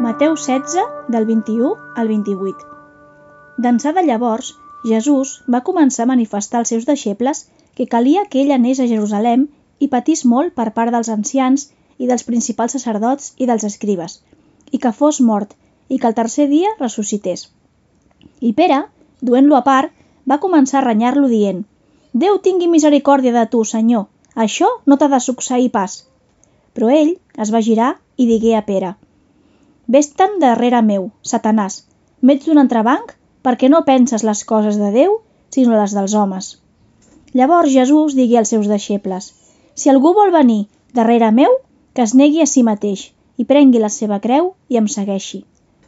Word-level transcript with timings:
Mateu 0.00 0.34
16, 0.34 0.80
del 1.08 1.26
21 1.26 1.74
al 1.94 2.08
28. 2.08 2.68
D'ençà 3.60 3.90
de 3.92 4.00
llavors, 4.06 4.54
Jesús 4.90 5.32
va 5.54 5.58
començar 5.66 6.06
a 6.06 6.08
manifestar 6.10 6.62
als 6.62 6.70
seus 6.72 6.86
deixebles 6.88 7.42
que 7.76 7.86
calia 7.94 8.22
que 8.30 8.40
ell 8.40 8.54
anés 8.56 8.80
a 8.80 8.86
Jerusalem 8.88 9.42
i 9.78 9.88
patís 9.94 10.22
molt 10.34 10.54
per 10.60 10.70
part 10.78 10.94
dels 10.94 11.10
ancians 11.14 11.66
i 11.98 12.08
dels 12.08 12.24
principals 12.30 12.78
sacerdots 12.78 13.34
i 13.36 13.50
dels 13.50 13.66
escribes, 13.68 14.14
i 14.72 14.80
que 14.80 14.94
fos 15.02 15.20
mort, 15.20 15.52
i 15.92 16.00
que 16.00 16.08
el 16.08 16.16
tercer 16.16 16.48
dia 16.48 16.72
ressuscités. 16.78 17.44
I 18.40 18.54
Pere, 18.62 18.80
duent-lo 19.20 19.60
a 19.60 19.62
part, 19.68 19.92
va 20.24 20.40
començar 20.46 20.80
a 20.80 20.86
renyar-lo 20.86 21.28
dient 21.28 21.60
«Déu 22.24 22.40
tingui 22.48 22.72
misericòrdia 22.72 23.36
de 23.36 23.44
tu, 23.52 23.66
Senyor, 23.74 24.08
això 24.48 24.72
no 24.86 24.96
t'ha 24.96 25.12
de 25.12 25.20
succeir 25.28 25.68
pas». 25.76 26.00
Però 26.72 26.88
ell 26.88 27.18
es 27.36 27.52
va 27.52 27.60
girar 27.70 27.98
i 28.16 28.32
digué 28.32 28.56
a 28.56 28.64
Pere 28.64 28.96
«Ves-te'n 29.90 30.36
darrere 30.42 30.80
meu, 30.86 31.08
Satanàs, 31.30 31.80
m'ets 32.22 32.46
d'un 32.46 32.62
entrebanc 32.62 33.16
perquè 33.46 33.70
no 33.72 33.84
penses 33.88 34.22
les 34.28 34.42
coses 34.50 34.76
de 34.78 34.90
Déu, 34.94 35.16
sinó 35.54 35.78
les 35.78 35.94
dels 35.98 36.14
homes». 36.14 36.50
Llavors 37.34 37.72
Jesús 37.74 38.14
digué 38.18 38.38
als 38.38 38.52
seus 38.54 38.68
deixebles 38.70 39.32
«Si 39.74 39.90
algú 39.90 40.14
vol 40.14 40.30
venir 40.34 40.60
darrere 40.94 41.32
meu, 41.34 41.58
que 41.94 42.06
es 42.06 42.14
negui 42.14 42.42
a 42.42 42.46
si 42.46 42.62
mateix 42.62 43.08
i 43.36 43.46
prengui 43.50 43.82
la 43.82 43.90
seva 43.96 44.20
creu 44.22 44.52
i 44.68 44.78
em 44.78 44.86
segueixi, 44.94 45.42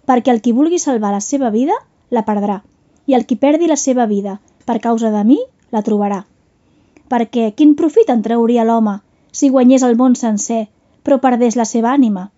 perquè 0.08 0.34
el 0.34 0.42
qui 0.42 0.56
vulgui 0.58 0.82
salvar 0.82 1.14
la 1.14 1.22
seva 1.28 1.50
vida, 1.54 1.78
la 2.10 2.24
perdrà, 2.26 2.58
i 3.06 3.14
el 3.14 3.26
qui 3.26 3.38
perdi 3.46 3.70
la 3.70 3.78
seva 3.78 4.06
vida 4.06 4.38
per 4.66 4.80
causa 4.80 5.10
de 5.14 5.22
mi, 5.30 5.38
la 5.70 5.82
trobarà. 5.86 6.24
Perquè 7.12 7.50
quin 7.54 7.78
profit 7.78 8.10
en 8.10 8.22
trauria 8.26 8.66
l'home 8.66 8.98
si 9.30 9.50
guanyés 9.54 9.86
el 9.86 9.98
món 10.00 10.18
sencer, 10.18 10.66
però 11.04 11.22
perdés 11.22 11.58
la 11.60 11.68
seva 11.68 11.92
ànima? 11.94 12.31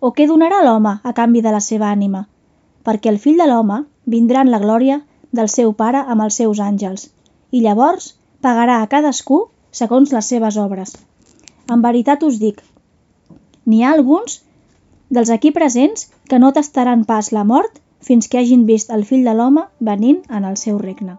O 0.00 0.12
què 0.12 0.26
donarà 0.28 0.60
l'home 0.64 0.98
a 1.02 1.12
canvi 1.16 1.40
de 1.40 1.52
la 1.52 1.60
seva 1.64 1.88
ànima? 1.88 2.26
Perquè 2.84 3.08
el 3.08 3.18
fill 3.18 3.38
de 3.40 3.46
l'home 3.48 3.84
vindrà 4.04 4.42
en 4.44 4.50
la 4.52 4.60
glòria 4.60 5.00
del 5.32 5.48
seu 5.48 5.72
pare 5.72 6.02
amb 6.04 6.22
els 6.26 6.36
seus 6.36 6.60
àngels, 6.60 7.08
i 7.50 7.62
llavors 7.64 8.12
pagarà 8.44 8.82
a 8.82 8.88
cadascú 8.92 9.46
segons 9.72 10.12
les 10.12 10.28
seves 10.28 10.58
obres. 10.60 10.92
En 11.72 11.80
veritat 11.82 12.22
us 12.22 12.36
dic, 12.42 12.60
n'hi 13.64 13.82
ha 13.82 13.94
alguns 13.96 14.42
dels 15.08 15.30
aquí 15.32 15.50
presents 15.50 16.10
que 16.28 16.38
no 16.38 16.52
tastaran 16.52 17.04
pas 17.08 17.32
la 17.32 17.44
mort 17.44 17.80
fins 18.00 18.28
que 18.28 18.38
hagin 18.38 18.66
vist 18.66 18.92
el 18.92 19.04
fill 19.04 19.24
de 19.24 19.34
l'home 19.34 19.64
venint 19.80 20.20
en 20.28 20.44
el 20.44 20.60
seu 20.60 20.78
regne. 20.78 21.16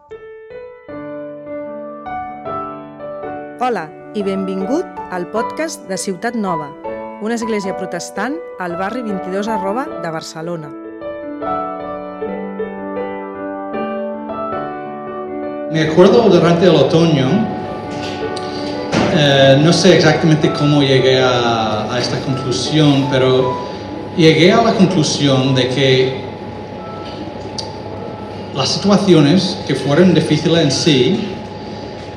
Hola 3.57 3.89
i 4.13 4.21
benvingut 4.23 5.01
al 5.11 5.27
podcast 5.33 5.89
de 5.89 5.97
Ciutat 5.97 6.37
Nova, 6.37 6.69
una 7.19 7.33
església 7.33 7.75
protestant 7.75 8.35
al 8.59 8.75
barri 8.77 9.01
22 9.01 9.47
arroba 9.47 9.87
de 10.03 10.09
Barcelona. 10.09 10.69
Me 15.71 15.81
acuerdo 15.81 16.29
durante 16.29 16.65
el 16.65 16.75
otoño, 16.75 17.27
eh, 19.15 19.59
no 19.63 19.73
sé 19.73 19.95
exactamente 19.95 20.53
cómo 20.53 20.81
llegué 20.81 21.19
a, 21.19 21.91
a 21.91 21.99
esta 21.99 22.19
conclusión, 22.19 23.07
pero 23.11 23.67
llegué 24.15 24.53
a 24.53 24.61
la 24.61 24.73
conclusión 24.73 25.55
de 25.55 25.67
que 25.69 26.21
las 28.53 28.69
situaciones 28.69 29.57
que 29.67 29.75
fueron 29.75 30.13
difíciles 30.13 30.63
en 30.63 30.71
sí 30.71 31.27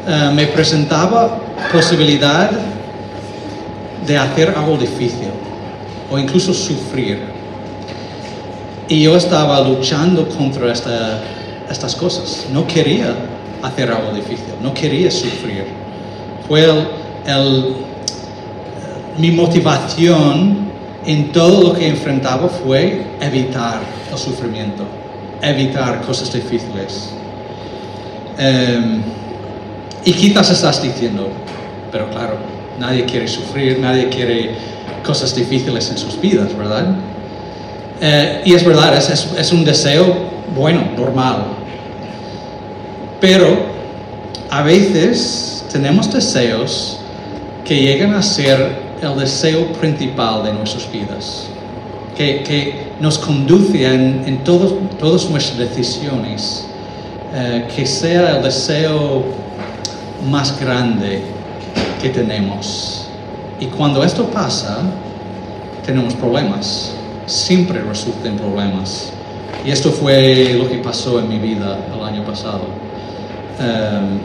eh, 0.06 0.30
me 0.34 0.46
presentaba 0.46 1.38
posibilidad 1.72 2.50
de 4.06 4.16
hacer 4.16 4.54
algo 4.56 4.76
difícil 4.76 5.28
o 6.10 6.18
incluso 6.18 6.52
sufrir. 6.54 7.18
Y 8.88 9.02
yo 9.02 9.16
estaba 9.16 9.60
luchando 9.60 10.28
contra 10.28 10.72
esta- 10.72 11.20
estas 11.70 11.94
cosas. 11.94 12.46
No 12.52 12.66
quería 12.66 13.14
hacer 13.62 13.90
algo 13.92 14.12
difícil, 14.12 14.54
no 14.62 14.74
quería 14.74 15.10
sufrir. 15.10 15.66
Fue 16.48 16.64
el- 16.64 17.74
mi 19.18 19.30
motivación 19.30 20.70
en 21.06 21.32
todo 21.32 21.62
lo 21.68 21.72
que 21.74 21.88
enfrentaba 21.88 22.48
fue 22.48 23.04
evitar 23.20 23.80
el 24.10 24.18
sufrimiento, 24.18 24.84
evitar 25.42 26.00
cosas 26.02 26.32
difíciles. 26.32 27.10
Em, 28.38 29.02
y 30.04 30.12
quizás 30.12 30.50
estás 30.50 30.82
diciendo, 30.82 31.28
pero 31.92 32.08
claro, 32.10 32.36
nadie 32.80 33.04
quiere 33.04 33.28
sufrir, 33.28 33.78
nadie 33.78 34.08
quiere 34.08 34.50
cosas 35.04 35.34
difíciles 35.34 35.90
en 35.90 35.98
sus 35.98 36.18
vidas, 36.20 36.56
¿verdad? 36.56 36.96
Eh, 38.00 38.42
y 38.46 38.54
es 38.54 38.64
verdad, 38.64 38.96
es, 38.96 39.52
un 39.52 39.64
deseo 39.64 40.16
bueno, 40.56 40.82
normal. 40.96 41.44
Pero 43.20 43.46
a 44.48 44.62
veces 44.62 45.66
tenemos 45.70 46.10
deseos 46.10 46.98
que 47.64 47.76
llegan 47.76 48.14
a 48.14 48.22
ser 48.22 48.90
el 49.02 49.18
deseo 49.18 49.66
principal 49.74 50.42
de 50.42 50.54
nuestras 50.54 50.90
vidas, 50.90 51.48
que, 52.16 52.90
nos 53.00 53.18
conduce 53.18 53.86
en, 53.86 54.44
todas 54.44 55.30
nuestras 55.30 55.56
decisiones, 55.56 56.66
eh, 57.34 57.66
que 57.74 57.86
sea 57.86 58.36
el 58.36 58.42
deseo 58.42 59.24
más 60.28 60.60
grande 60.60 61.22
que 62.00 62.10
tenemos. 62.10 63.08
Y 63.58 63.66
cuando 63.66 64.02
esto 64.02 64.26
pasa, 64.26 64.78
tenemos 65.84 66.14
problemas, 66.14 66.92
siempre 67.26 67.80
resultan 67.80 68.36
problemas. 68.36 69.12
Y 69.64 69.70
esto 69.70 69.90
fue 69.90 70.54
lo 70.54 70.68
que 70.68 70.78
pasó 70.78 71.18
en 71.18 71.28
mi 71.28 71.38
vida 71.38 71.78
el 71.94 72.02
año 72.02 72.24
pasado. 72.24 72.62
Um, 73.58 74.18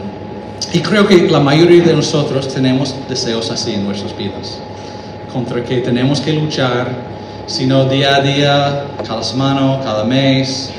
y 0.72 0.80
creo 0.80 1.06
que 1.06 1.28
la 1.28 1.40
mayoría 1.40 1.84
de 1.84 1.94
nosotros 1.94 2.48
tenemos 2.48 2.94
deseos 3.08 3.50
así 3.50 3.74
en 3.74 3.84
nuestras 3.84 4.16
vidas, 4.16 4.58
contra 5.32 5.62
que 5.62 5.78
tenemos 5.78 6.20
que 6.20 6.32
luchar, 6.32 6.88
sino 7.46 7.84
día 7.84 8.16
a 8.16 8.20
día, 8.20 8.84
cada 9.06 9.22
semana, 9.22 9.80
cada 9.82 10.04
mes, 10.04 10.70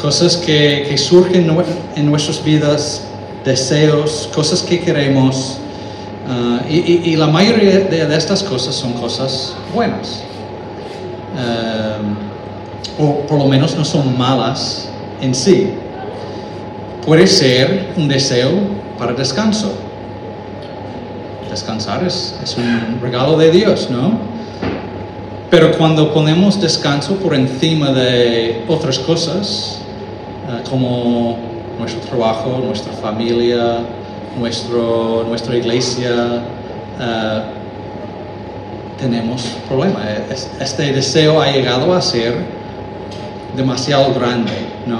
cosas 0.00 0.36
que, 0.36 0.86
que 0.88 0.98
surgen 0.98 1.48
en 1.96 2.10
nuestras 2.10 2.44
vidas, 2.44 3.04
deseos, 3.44 4.28
cosas 4.34 4.62
que 4.62 4.80
queremos. 4.80 5.58
Ah, 6.32 6.60
y, 6.68 7.16
la 7.16 7.26
mayoría 7.26 7.80
de, 7.80 8.16
estas 8.16 8.42
cosas 8.42 8.74
son 8.74 8.92
cosas 8.94 9.54
buenas. 9.74 10.24
Um, 11.34 12.16
o 12.98 13.20
por 13.26 13.38
lo 13.38 13.46
menos 13.46 13.76
no 13.76 13.84
son 13.84 14.16
malas 14.16 14.88
en 15.20 15.34
sí. 15.34 15.70
Puede 17.04 17.26
ser 17.26 17.92
un 17.96 18.08
deseo 18.08 18.50
para 18.98 19.12
descanso. 19.12 19.72
Descansar 21.50 22.04
es, 22.04 22.38
es 22.42 22.56
un 22.56 22.98
regalo 23.02 23.36
de 23.36 23.50
Dios, 23.50 23.90
¿no? 23.90 24.18
Pero 25.50 25.76
cuando 25.76 26.14
ponemos 26.14 26.58
descanso 26.60 27.16
por 27.16 27.34
encima 27.34 27.92
de 27.92 28.64
otras 28.68 28.98
cosas, 28.98 29.82
eh, 30.48 30.62
como 30.68 31.36
nuestro 31.78 32.00
trabajo, 32.00 32.62
nuestra 32.64 32.92
familia, 32.94 33.80
nuestro, 34.38 35.24
nuestra 35.28 35.56
iglesia, 35.56 36.10
eh, 37.00 37.42
tenemos 39.00 39.42
problema. 39.68 40.00
Es- 40.30 40.48
Este 40.60 40.92
deseo 40.92 41.40
ha 41.40 41.50
llegado 41.50 41.92
a 41.94 42.00
ser 42.00 42.34
demasiado 43.56 44.12
grande, 44.14 44.52
¿no? 44.86 44.98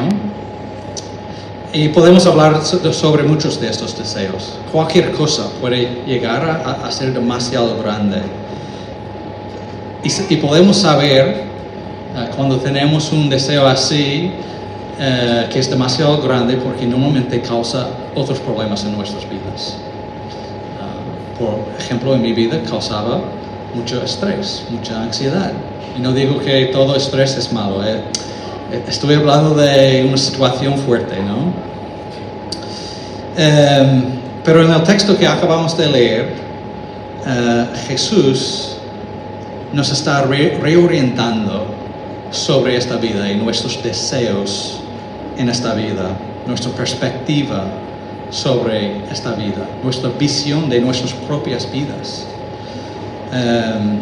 Y 1.73 1.89
podemos 1.89 2.27
hablar 2.27 2.63
so- 2.65 2.93
sobre 2.93 3.23
muchos 3.23 3.59
de 3.61 3.69
estos 3.69 3.97
deseos. 3.97 4.59
Cualquier 4.71 5.13
cosa 5.13 5.49
puede 5.61 6.03
llegar 6.07 6.45
a, 6.45 6.87
a 6.87 6.91
ser 6.93 7.15
demasiado 7.15 7.79
grande. 7.83 8.21
Y 10.29 10.37
podemos 10.37 10.77
saber 10.79 11.29
eh, 12.15 12.29
cuando 12.37 12.57
tenemos 12.59 13.11
un 13.13 13.31
deseo 13.31 13.67
así 13.67 14.33
eh, 14.99 15.47
que 15.51 15.59
es 15.61 15.71
demasiado 15.71 16.21
grande 16.21 16.57
porque 16.57 16.85
normalmente 16.85 17.41
causa 17.41 17.87
otros 18.15 18.39
problemas 18.41 18.85
en 18.85 18.97
nuestras 18.97 19.25
vidas. 19.29 19.77
Ah, 20.81 21.39
por 21.39 21.59
ejemplo, 21.79 22.15
en 22.15 22.23
mi 22.23 22.33
vida 22.33 22.61
causaba 22.69 23.21
mucho 23.75 24.03
estrés, 24.03 24.65
mucha 24.71 25.03
ansiedad. 25.03 25.53
Y 25.97 26.01
no 26.01 26.13
digo 26.13 26.39
que 26.39 26.67
todo 26.67 26.97
estrés 26.97 27.37
es 27.37 27.53
malo. 27.53 27.85
eh. 27.85 28.01
Eh, 28.73 28.83
Estoy 28.89 29.15
hablando 29.15 29.55
de 29.55 30.05
una 30.07 30.17
situación 30.17 30.77
fuerte, 30.79 31.17
¿no? 31.23 31.53
Em, 33.37 34.03
pero 34.45 34.65
en 34.65 34.71
el 34.73 34.83
texto 34.83 35.17
que 35.17 35.27
acabamos 35.27 35.77
de 35.77 35.89
leer, 35.89 36.33
eh, 37.27 37.67
Jesús 37.89 38.77
nos 39.73 39.91
está 39.91 40.23
re- 40.23 40.59
reorientando 40.61 41.65
sobre 42.31 42.77
esta 42.77 42.97
vida 42.97 43.31
y 43.31 43.37
nuestros 43.37 43.83
deseos 43.83 44.81
en 45.39 45.49
esta 45.49 45.75
vida, 45.75 46.11
nuestra 46.47 46.71
perspectiva 46.73 47.65
sobre 48.33 49.05
esta 49.13 49.33
vida, 49.35 49.69
nuestra 49.85 50.11
visión 50.19 50.69
de 50.69 50.81
nuestras 50.81 51.13
propias 51.13 51.71
vidas. 51.71 52.27
Um, 53.31 53.99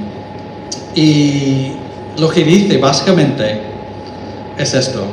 y 0.95 1.73
lo 2.17 2.31
que 2.31 2.45
dice 2.45 2.79
básicamente 2.79 3.61
es 4.57 4.73
esto. 4.73 5.05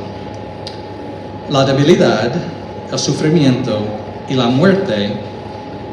La 1.50 1.66
debilidad, 1.66 2.31
el 2.92 3.00
sufrimiento 3.00 3.80
y 4.30 4.36
la 4.36 4.48
muerte 4.48 5.14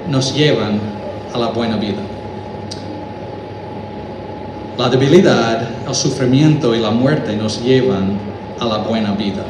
nos 0.08 0.34
llevan 0.34 0.78
a 1.32 1.38
la 1.38 1.48
buena 1.48 1.76
vida. 1.76 2.02
La 4.76 4.88
debilidad, 4.90 5.68
el 5.88 5.94
sufrimiento 5.94 6.74
y 6.74 6.80
la 6.80 6.90
muerte 6.90 7.36
nos 7.36 7.62
llevan 7.62 8.18
a 8.60 8.66
la 8.66 8.78
buena 8.78 9.12
vida. 9.12 9.44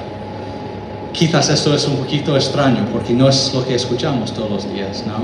Quizás 1.14 1.48
esto 1.48 1.72
es 1.72 1.86
un 1.86 1.98
poquito 1.98 2.34
extraño 2.34 2.88
porque 2.92 3.12
no 3.12 3.28
es 3.28 3.54
lo 3.54 3.64
que 3.64 3.76
escuchamos 3.76 4.34
todos 4.34 4.50
los 4.50 4.72
días, 4.72 5.04
¿no? 5.06 5.14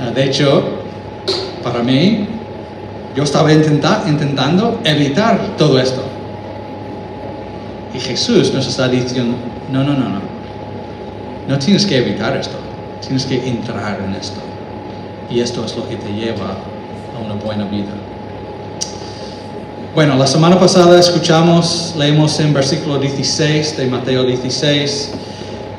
Ah, 0.00 0.10
de 0.10 0.24
hecho, 0.24 0.62
para 1.62 1.82
mí, 1.82 2.26
yo 3.14 3.22
estaba 3.22 3.52
intentando 3.52 4.80
evitar 4.82 5.56
todo 5.58 5.78
esto. 5.78 6.02
Y 7.92 8.00
Jesús 8.00 8.54
nos 8.54 8.66
está 8.66 8.88
diciendo, 8.88 9.36
no, 9.70 9.84
no, 9.84 9.92
no, 9.92 10.08
no. 10.08 10.20
No 11.48 11.58
tienes 11.58 11.84
que 11.84 11.98
evitar 11.98 12.34
esto, 12.34 12.56
tienes 13.02 13.26
que 13.26 13.46
entrar 13.46 14.00
en 14.00 14.14
esto. 14.14 14.40
Y 15.30 15.40
esto 15.40 15.66
es 15.66 15.76
lo 15.76 15.86
que 15.86 15.96
te 15.96 16.10
lleva 16.14 16.56
a 17.14 17.22
una 17.22 17.34
buena 17.34 17.66
vida. 17.66 17.92
Bueno, 19.94 20.16
la 20.16 20.26
semana 20.26 20.58
pasada 20.58 20.98
escuchamos, 20.98 21.94
leemos 21.96 22.40
en 22.40 22.52
versículo 22.52 22.98
16 22.98 23.76
de 23.76 23.86
Mateo 23.86 24.24
16, 24.24 25.12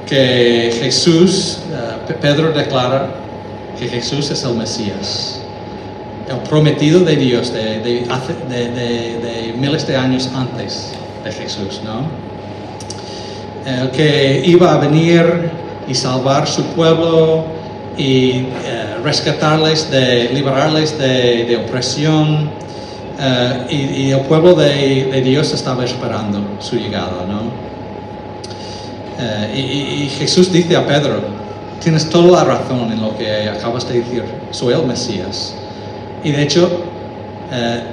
que 0.07 0.73
Jesús, 0.81 1.59
eh, 1.69 2.13
Pedro 2.21 2.53
declara 2.53 3.09
que 3.77 3.89
Jesús 3.89 4.31
es 4.31 4.41
el 4.45 4.55
Mesías, 4.55 5.41
el 6.29 6.37
prometido 6.47 7.01
de 7.01 7.17
Dios 7.17 7.51
de, 7.51 8.05
miles 9.59 9.85
de 9.85 9.97
años 9.97 10.29
antes 10.33 10.93
de 11.25 11.31
Jesús, 11.33 11.81
¿no? 11.83 12.07
El 13.69 13.91
que 13.91 14.43
iba 14.45 14.75
a 14.75 14.77
venir 14.77 15.51
y 15.89 15.93
salvar 15.93 16.47
su 16.47 16.63
pueblo 16.67 17.43
y 17.97 18.29
eh, 18.29 18.45
rescatarles, 19.03 19.91
de, 19.91 20.29
liberarles 20.29 20.97
de 20.97 21.61
opresión 21.67 22.63
eh, 23.17 23.67
y, 23.69 24.11
el 24.11 24.21
pueblo 24.21 24.53
de, 24.55 25.21
Dios 25.23 25.53
estaba 25.53 25.85
esperando 25.85 26.39
su 26.59 26.75
llegada, 26.75 27.25
¿no? 27.27 27.43
Eh, 29.17 30.03
y, 30.03 30.09
Jesús 30.09 30.51
dice 30.51 30.75
a 30.75 30.85
Pedro, 30.85 31.21
tienes 31.81 32.09
toda 32.09 32.43
la 32.43 32.43
razón 32.43 32.91
en 32.91 33.01
lo 33.01 33.17
que 33.17 33.49
acabas 33.49 33.87
de 33.87 33.99
decir, 33.99 34.25
soy 34.51 34.73
el 34.73 34.85
Mesías. 34.85 35.55
Y 36.23 36.31
de 36.31 36.43
hecho, 36.43 36.69
eh, 37.51 37.83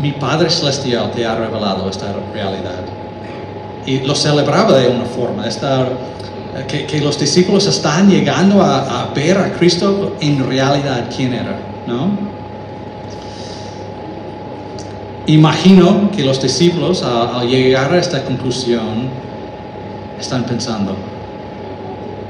mi 0.00 0.12
Padre 0.12 0.50
Celestial 0.50 1.10
te 1.12 1.24
ha 1.24 1.34
revelado 1.34 1.88
esta 1.88 2.14
realidad. 2.34 2.82
Y 3.86 4.00
lo 4.00 4.14
celebraba 4.14 4.78
de 4.78 4.88
una 4.88 5.04
forma, 5.06 5.46
esta, 5.46 5.88
que, 6.68 7.00
los 7.00 7.18
discípulos 7.18 7.66
están 7.66 8.10
llegando 8.10 8.60
a, 8.60 9.02
a 9.02 9.14
ver 9.14 9.38
a 9.38 9.52
Cristo 9.52 10.14
en 10.20 10.46
realidad 10.46 11.06
quién 11.14 11.32
era, 11.32 11.56
¿no? 11.86 12.31
Imagino 15.26 16.10
que 16.10 16.24
los 16.24 16.42
discípulos 16.42 17.04
al, 17.04 17.46
llegar 17.46 17.92
a 17.92 17.98
esta 17.98 18.24
conclusión 18.24 19.08
están 20.18 20.44
pensando, 20.44 20.96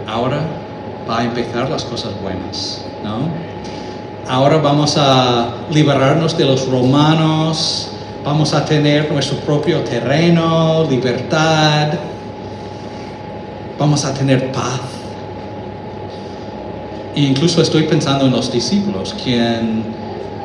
ahora 0.06 0.40
va 1.08 1.20
a 1.20 1.24
empezar 1.24 1.70
las 1.70 1.84
cosas 1.84 2.12
buenas, 2.22 2.84
¿no? 3.02 3.30
Ahora 4.28 4.58
vamos 4.58 4.96
a 4.98 5.54
liberarnos 5.70 6.36
de 6.36 6.44
los 6.44 6.68
romanos, 6.68 7.88
vamos 8.24 8.52
a 8.52 8.64
tener 8.64 9.10
nuestro 9.10 9.38
propio 9.38 9.80
terreno, 9.80 10.86
libertad, 10.88 11.94
vamos 13.78 14.04
a 14.04 14.12
tener 14.12 14.52
paz. 14.52 14.80
E 17.14 17.22
incluso 17.22 17.62
estoy 17.62 17.84
pensando 17.84 18.26
en 18.26 18.32
los 18.32 18.52
discípulos, 18.52 19.14
quien, 19.22 19.82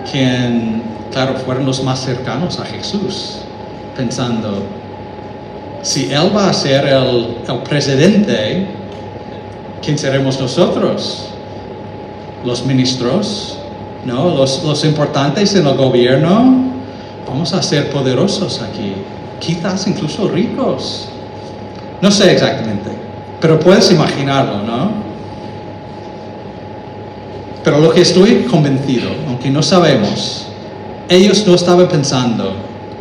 quien 0.09 0.96
fueron 1.45 1.65
los 1.65 1.83
más 1.83 2.01
cercanos 2.01 2.59
a 2.59 2.65
Jesús, 2.65 3.39
pensando, 3.95 4.63
si 5.81 6.11
Él 6.11 6.35
va 6.35 6.49
a 6.49 6.53
ser 6.53 6.85
el, 6.85 7.37
presidente, 7.67 8.67
¿quién 9.81 9.97
seremos 9.97 10.39
nosotros? 10.39 11.29
Los 12.45 12.65
ministros, 12.65 13.57
¿no? 14.05 14.29
Los, 14.35 14.63
los 14.63 14.83
importantes 14.85 15.55
en 15.55 15.65
el 15.65 15.75
gobierno, 15.75 16.71
vamos 17.27 17.53
a 17.53 17.61
ser 17.61 17.89
poderosos 17.89 18.61
aquí, 18.61 18.93
quizás 19.39 19.87
incluso 19.87 20.27
ricos. 20.27 21.09
No 22.01 22.11
sé 22.11 22.31
exactamente, 22.31 22.91
pero 23.41 23.59
puedes 23.59 23.91
imaginarlo, 23.91 24.63
¿no? 24.63 25.07
Pero 27.63 27.79
lo 27.79 27.91
que 27.91 28.01
estoy 28.01 28.43
convencido, 28.49 29.09
aunque 29.27 29.49
no 29.49 29.61
sabemos, 29.61 30.46
ellos 31.09 31.45
no 31.47 31.55
estaban 31.55 31.87
pensando 31.87 32.53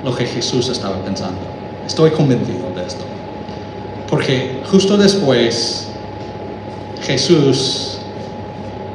lo 0.05 0.15
que 0.15 0.27
Jesús 0.27 0.69
estaba 0.69 0.97
pensando. 1.05 1.39
Estoy 1.87 2.11
convencido 2.11 2.71
de 2.75 2.87
esto. 2.87 3.05
Porque 4.09 4.63
justo 4.71 4.97
después 4.97 5.89
Jesús 7.03 7.99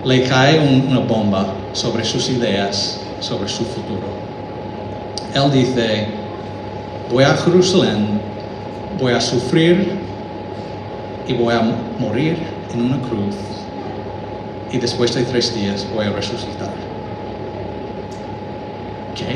le 0.06 0.24
cae 0.24 0.60
una 0.60 1.00
bomba 1.00 1.54
sobre 1.74 2.04
sus 2.06 2.30
ideas, 2.30 3.00
sobre 3.20 3.50
su 3.50 3.66
futuro. 3.66 4.08
Él 5.34 5.52
dice, 5.52 6.08
voy 7.12 7.24
a 7.24 7.36
Jerusalén, 7.36 8.22
voy 9.00 9.14
a 9.14 9.22
sufrir 9.22 10.00
y 11.28 11.34
voy 11.34 11.54
a 11.54 11.62
morir 12.00 12.38
en 12.74 12.86
una 12.86 13.00
cruz 13.02 13.36
y 14.72 14.78
después 14.78 15.14
de 15.14 15.24
tres 15.24 15.54
días 15.54 15.86
voy 15.94 16.06
a 16.06 16.12
resucitar. 16.12 16.81
¿Qué? 19.16 19.36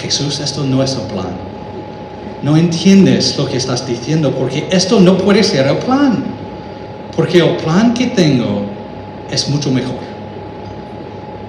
Jesús, 0.00 0.40
esto 0.40 0.64
no 0.64 0.82
es 0.82 0.94
el 0.94 1.02
plan. 1.02 1.48
No 2.42 2.56
entiendes 2.56 3.36
lo 3.36 3.46
que 3.46 3.56
estás 3.56 3.86
diciendo 3.86 4.32
porque 4.32 4.66
esto 4.70 5.00
no 5.00 5.18
puede 5.18 5.42
ser 5.42 5.66
el 5.66 5.78
plan. 5.78 6.24
Porque 7.16 7.38
el 7.38 7.56
plan 7.56 7.94
que 7.94 8.06
tengo 8.06 8.62
es 9.30 9.48
mucho 9.48 9.70
mejor. 9.70 9.98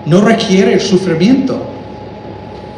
No 0.05 0.21
requiere 0.21 0.79
sufrimiento. 0.79 1.61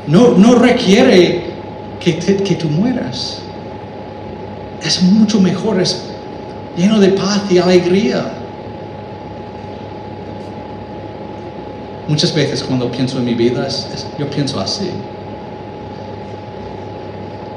No, 0.08 0.38
no 0.38 0.56
requiere 0.56 1.52
que, 2.00 2.18
que 2.18 2.56
tú 2.56 2.68
mueras. 2.68 3.40
Es 4.84 5.02
mucho 5.04 5.40
mejor, 5.40 5.80
es 5.80 6.04
lleno 6.76 7.00
de 7.00 7.10
paz 7.10 7.44
y 7.50 7.60
alegría. 7.60 8.41
Muchas 12.12 12.36
veces 12.36 12.62
cuando 12.62 12.92
pienso 12.92 13.20
en 13.20 13.24
mi 13.24 13.34
vida, 13.34 13.70
yo 14.20 14.30
pienso 14.30 14.60
así. 14.60 14.92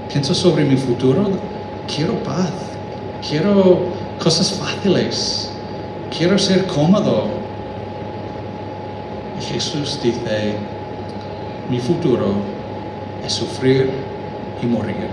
Pienso 0.09 0.33
sobre 0.33 0.63
mi 0.63 0.77
futuro, 0.77 1.29
quiero 1.93 2.15
paz, 2.23 2.53
quiero 3.29 3.81
cosas 4.23 4.53
fáciles, 4.53 5.51
quiero 6.17 6.39
ser 6.39 6.69
cómodo. 6.69 7.25
Y 9.41 9.45
Jesús 9.45 9.99
dice, 10.01 10.55
mi 11.69 11.81
futuro 11.81 12.35
es 13.27 13.33
sufrir 13.33 13.91
y 14.63 14.67
morir. 14.67 15.09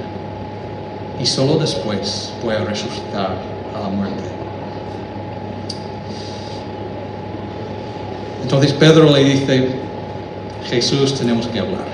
Y 1.19 1.25
solo 1.25 1.57
después 1.57 2.31
voy 2.43 2.53
a 2.53 2.59
resucitar 2.59 3.37
a 3.75 3.79
la 3.79 3.89
muerte. 3.89 4.40
Entonces 8.51 8.73
Pedro 8.73 9.09
le 9.09 9.23
dice, 9.23 9.69
Jesús, 10.69 11.13
tenemos 11.13 11.47
que 11.47 11.57
hablar. 11.57 11.85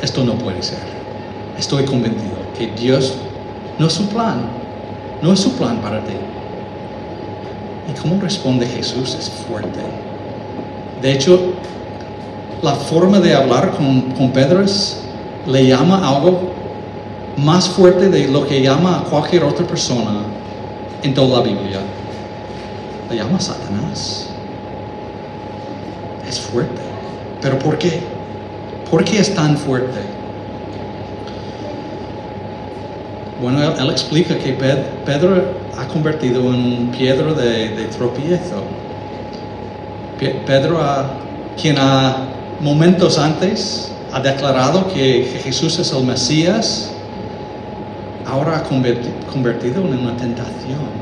Esto 0.00 0.22
no 0.22 0.34
puede 0.34 0.62
ser. 0.62 0.78
Estoy 1.58 1.84
convencido 1.86 2.36
que 2.56 2.68
Dios 2.68 3.14
no 3.76 3.88
es 3.88 3.92
su 3.94 4.06
plan, 4.06 4.42
no 5.20 5.32
es 5.32 5.40
su 5.40 5.52
plan 5.54 5.78
para 5.78 6.04
ti. 6.04 6.12
¿Y 7.90 8.00
cómo 8.00 8.20
responde 8.20 8.64
Jesús? 8.64 9.16
Es 9.16 9.28
fuerte. 9.28 9.80
De 11.02 11.14
hecho, 11.14 11.52
la 12.62 12.76
forma 12.76 13.18
de 13.18 13.34
hablar 13.34 13.72
con, 13.72 14.02
con 14.12 14.30
Pedro 14.30 14.64
le 15.48 15.66
llama 15.66 16.08
algo 16.08 16.52
más 17.36 17.68
fuerte 17.68 18.08
de 18.08 18.28
lo 18.28 18.46
que 18.46 18.62
llama 18.62 19.00
a 19.00 19.02
cualquier 19.02 19.42
otra 19.42 19.66
persona 19.66 20.12
en 21.02 21.12
toda 21.12 21.38
la 21.38 21.42
Biblia. 21.42 21.80
Le 23.10 23.16
llama 23.16 23.40
Satanás 23.40 24.29
es 26.30 26.40
fuerte. 26.40 26.80
¿Pero 27.42 27.58
por 27.58 27.78
qué? 27.78 28.00
¿Por 28.90 29.04
qué 29.04 29.18
es 29.20 29.34
tan 29.34 29.56
fuerte? 29.56 30.00
Bueno, 33.40 33.62
él, 33.62 33.90
explica 33.90 34.36
que 34.36 34.52
Pedro 34.52 35.42
ha 35.78 35.86
convertido 35.88 36.52
en 36.52 36.88
piedra 36.96 37.32
de, 37.32 37.86
tropiezo. 37.96 38.62
Pedro, 40.46 40.78
quien 41.60 41.76
a 41.78 42.16
momentos 42.60 43.18
antes 43.18 43.90
ha 44.12 44.20
declarado 44.20 44.92
que, 44.92 45.40
Jesús 45.42 45.78
es 45.78 45.90
el 45.92 46.04
Mesías, 46.04 46.90
ahora 48.26 48.58
ha 48.58 48.68
converti- 48.68 49.24
convertido 49.32 49.80
en 49.80 49.98
una 50.00 50.16
tentación. 50.16 50.99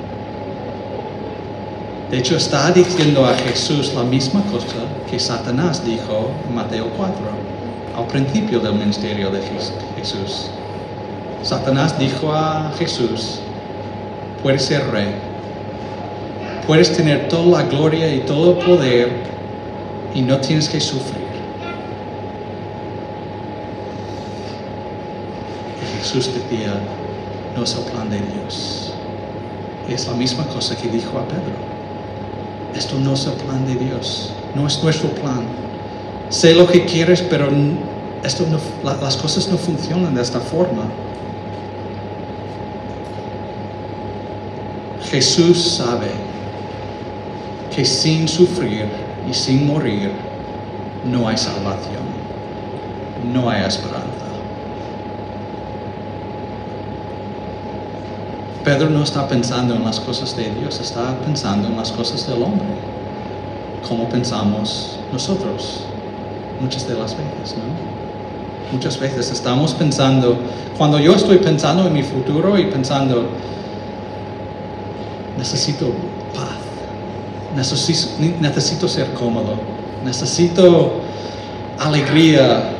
De 2.10 2.18
hecho, 2.18 2.36
está 2.36 2.70
diciendo 2.70 3.26
a 3.26 3.34
Jesús 3.34 3.92
la 3.94 4.02
misma 4.02 4.42
cosa 4.50 4.76
que 5.10 5.18
Satanás 5.18 5.84
dijo 5.84 6.30
en 6.48 6.54
Mateo 6.54 6.86
4, 6.96 7.14
al 7.96 8.06
principio 8.06 8.60
del 8.60 8.74
ministerio 8.74 9.30
de 9.30 9.40
Jes- 9.40 9.72
Jesús. 9.96 10.46
Satanás 11.42 11.98
dijo 11.98 12.32
a 12.32 12.72
Jesús, 12.78 13.40
puedes 14.42 14.64
ser 14.64 14.90
rey, 14.90 15.14
puedes 16.66 16.96
tener 16.96 17.28
toda 17.28 17.62
la 17.62 17.68
gloria 17.68 18.12
y 18.14 18.20
todo 18.20 18.52
el 18.58 18.64
poder 18.64 19.12
y 20.14 20.22
no 20.22 20.38
tienes 20.38 20.68
que 20.68 20.80
sufrir. 20.80 21.28
Y 25.82 25.98
Jesús 25.98 26.30
decía, 26.32 26.72
no 27.54 27.64
es 27.64 27.74
el 27.74 27.82
plan 27.92 28.08
de 28.08 28.16
Dios. 28.18 28.94
Es 29.88 30.06
la 30.06 30.14
misma 30.14 30.44
cosa 30.46 30.74
que 30.76 30.88
dijo 30.88 31.18
a 31.18 31.26
Pedro. 31.28 31.77
Esto 32.78 32.96
no 33.00 33.14
es 33.14 33.26
el 33.26 33.32
plan 33.32 33.66
de 33.66 33.74
Dios, 33.74 34.30
no 34.54 34.64
es 34.66 34.80
nuestro 34.84 35.08
plan. 35.10 35.42
Sé 36.30 36.54
lo 36.54 36.66
que 36.68 36.84
quieres, 36.84 37.22
pero 37.22 37.48
esto 38.22 38.44
no- 38.48 38.60
la- 38.88 38.96
las 39.02 39.16
cosas 39.16 39.48
no 39.48 39.58
funcionan 39.58 40.14
de 40.14 40.22
esta 40.22 40.38
forma. 40.38 40.84
Jesús 45.10 45.58
sabe 45.76 46.10
que 47.74 47.84
sin 47.84 48.28
sufrir 48.28 48.86
y 49.28 49.34
sin 49.34 49.66
morir 49.66 50.10
no 51.02 51.26
hay 51.26 51.36
salvación, 51.36 52.04
no 53.32 53.48
hay 53.50 53.64
esperanza. 53.64 54.17
Pedro 58.68 58.90
no 58.90 59.02
está 59.02 59.26
pensando 59.26 59.74
en 59.74 59.82
las 59.82 59.98
cosas 59.98 60.36
de 60.36 60.50
Dios, 60.50 60.78
está 60.78 61.18
pensando 61.24 61.68
en 61.68 61.76
las 61.78 61.90
cosas 61.90 62.26
del 62.26 62.42
hombre, 62.42 62.66
como 63.88 64.06
pensamos 64.10 64.98
nosotros 65.10 65.84
muchas 66.60 66.86
de 66.86 66.92
las 66.92 67.16
veces, 67.16 67.56
¿no? 67.56 67.64
Muchas 68.70 69.00
veces 69.00 69.30
estamos 69.30 69.72
pensando, 69.72 70.36
cuando 70.76 70.98
yo 70.98 71.14
estoy 71.14 71.38
pensando 71.38 71.86
en 71.86 71.94
mi 71.94 72.02
futuro 72.02 72.58
y 72.58 72.66
pensando, 72.66 73.30
necesito 75.38 75.86
paz, 76.34 76.58
necesito, 77.56 78.22
necesito 78.38 78.86
ser 78.86 79.14
cómodo, 79.14 79.54
necesito 80.04 81.00
alegría 81.78 82.74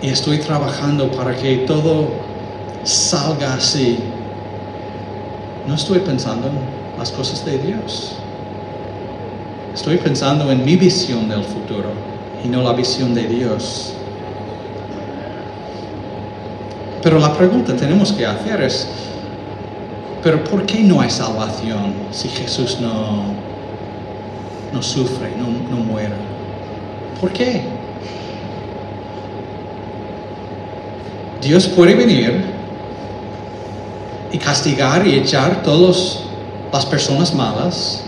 y 0.00 0.10
estoy 0.10 0.38
trabajando 0.38 1.10
para 1.10 1.34
que 1.34 1.56
todo 1.66 2.30
salga 2.84 3.54
así. 3.54 3.98
No 5.66 5.74
estoy 5.74 6.00
pensando 6.00 6.48
en 6.48 6.54
las 6.98 7.10
cosas 7.12 7.44
de 7.44 7.58
Dios. 7.58 8.16
Estoy 9.74 9.96
pensando 9.98 10.50
en 10.50 10.64
mi 10.64 10.76
visión 10.76 11.28
del 11.28 11.44
futuro 11.44 11.90
y 12.44 12.48
no 12.48 12.62
la 12.62 12.72
visión 12.72 13.14
de 13.14 13.24
Dios. 13.24 13.94
Pero 17.02 17.18
la 17.18 17.32
pregunta 17.36 17.72
que 17.72 17.78
tenemos 17.78 18.12
que 18.12 18.26
hacer 18.26 18.62
es, 18.62 18.86
¿pero 20.22 20.42
por 20.44 20.66
qué 20.66 20.80
no 20.80 21.00
hay 21.00 21.10
salvación 21.10 21.94
si 22.10 22.28
Jesús 22.28 22.78
no, 22.80 23.24
no 24.72 24.82
sufre, 24.82 25.30
no, 25.36 25.46
no 25.74 25.82
muere? 25.84 26.14
¿Por 27.20 27.32
qué? 27.32 27.62
Dios 31.40 31.66
puede 31.66 31.94
venir 31.94 32.61
y 34.32 34.38
castigar 34.38 35.06
y 35.06 35.14
echar 35.14 35.62
todas 35.62 36.20
las 36.72 36.86
personas 36.86 37.34
malas 37.34 38.02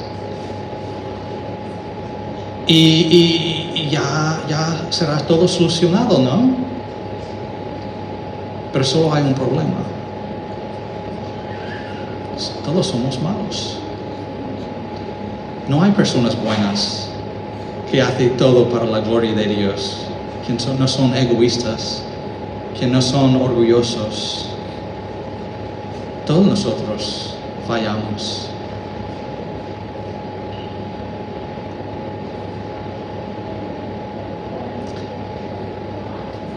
y, 2.66 3.88
ya, 3.90 4.40
ya 4.48 4.86
será 4.90 5.18
todo 5.18 5.46
solucionado, 5.46 6.18
¿no? 6.18 6.56
Pero 8.72 8.84
solo 8.84 9.12
hay 9.12 9.22
un 9.22 9.34
problema. 9.34 9.84
Todos 12.64 12.86
somos 12.86 13.20
malos. 13.20 13.76
No 15.68 15.82
hay 15.82 15.92
personas 15.92 16.36
buenas 16.42 17.08
que 17.90 18.02
hacen 18.02 18.36
todo 18.36 18.68
para 18.68 18.86
la 18.86 19.00
gloria 19.00 19.34
de 19.34 19.46
Dios, 19.46 19.98
que 20.46 20.54
no 20.78 20.88
son 20.88 21.14
egoístas, 21.14 22.02
que 22.78 22.86
no 22.86 23.00
son 23.00 23.36
orgullosos. 23.36 24.53
Todos 26.26 26.46
nosotros 26.46 27.34
fallamos. 27.68 28.48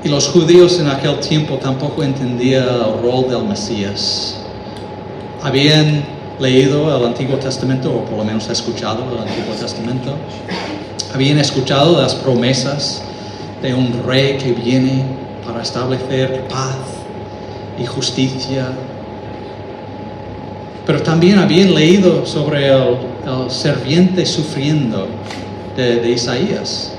Y 0.03 0.09
los 0.09 0.29
judíos 0.29 0.79
en 0.79 0.88
aquel 0.88 1.19
tiempo 1.19 1.55
tampoco 1.57 2.01
entendían 2.01 2.63
el 2.63 3.01
rol 3.01 3.29
del 3.29 3.43
Mesías. 3.43 4.38
Habían 5.43 6.05
leído 6.39 6.95
el 6.95 7.05
Antiguo 7.05 7.38
Testamento, 7.38 7.93
o 7.93 8.05
por 8.05 8.19
lo 8.19 8.24
menos 8.24 8.47
escuchado 8.50 9.03
el 9.12 9.27
Antiguo 9.27 9.53
Testamento. 9.53 10.13
Habían 11.13 11.39
escuchado 11.39 12.01
las 12.01 12.15
promesas 12.15 13.01
de 13.62 13.74
un 13.74 14.03
rey 14.05 14.38
que 14.38 14.53
viene 14.53 15.03
para 15.45 15.62
establecer 15.62 16.47
paz 16.47 16.77
y 17.77 17.86
justicia. 17.86 18.69
Pero 20.88 21.03
también 21.03 21.38
habían 21.38 21.75
leído 21.75 22.25
sobre 22.25 22.70
el, 22.70 22.96
el 23.25 23.51
serviente 23.51 24.25
sufriendo 24.25 25.06
de, 25.75 26.10
Isaías. 26.10 26.94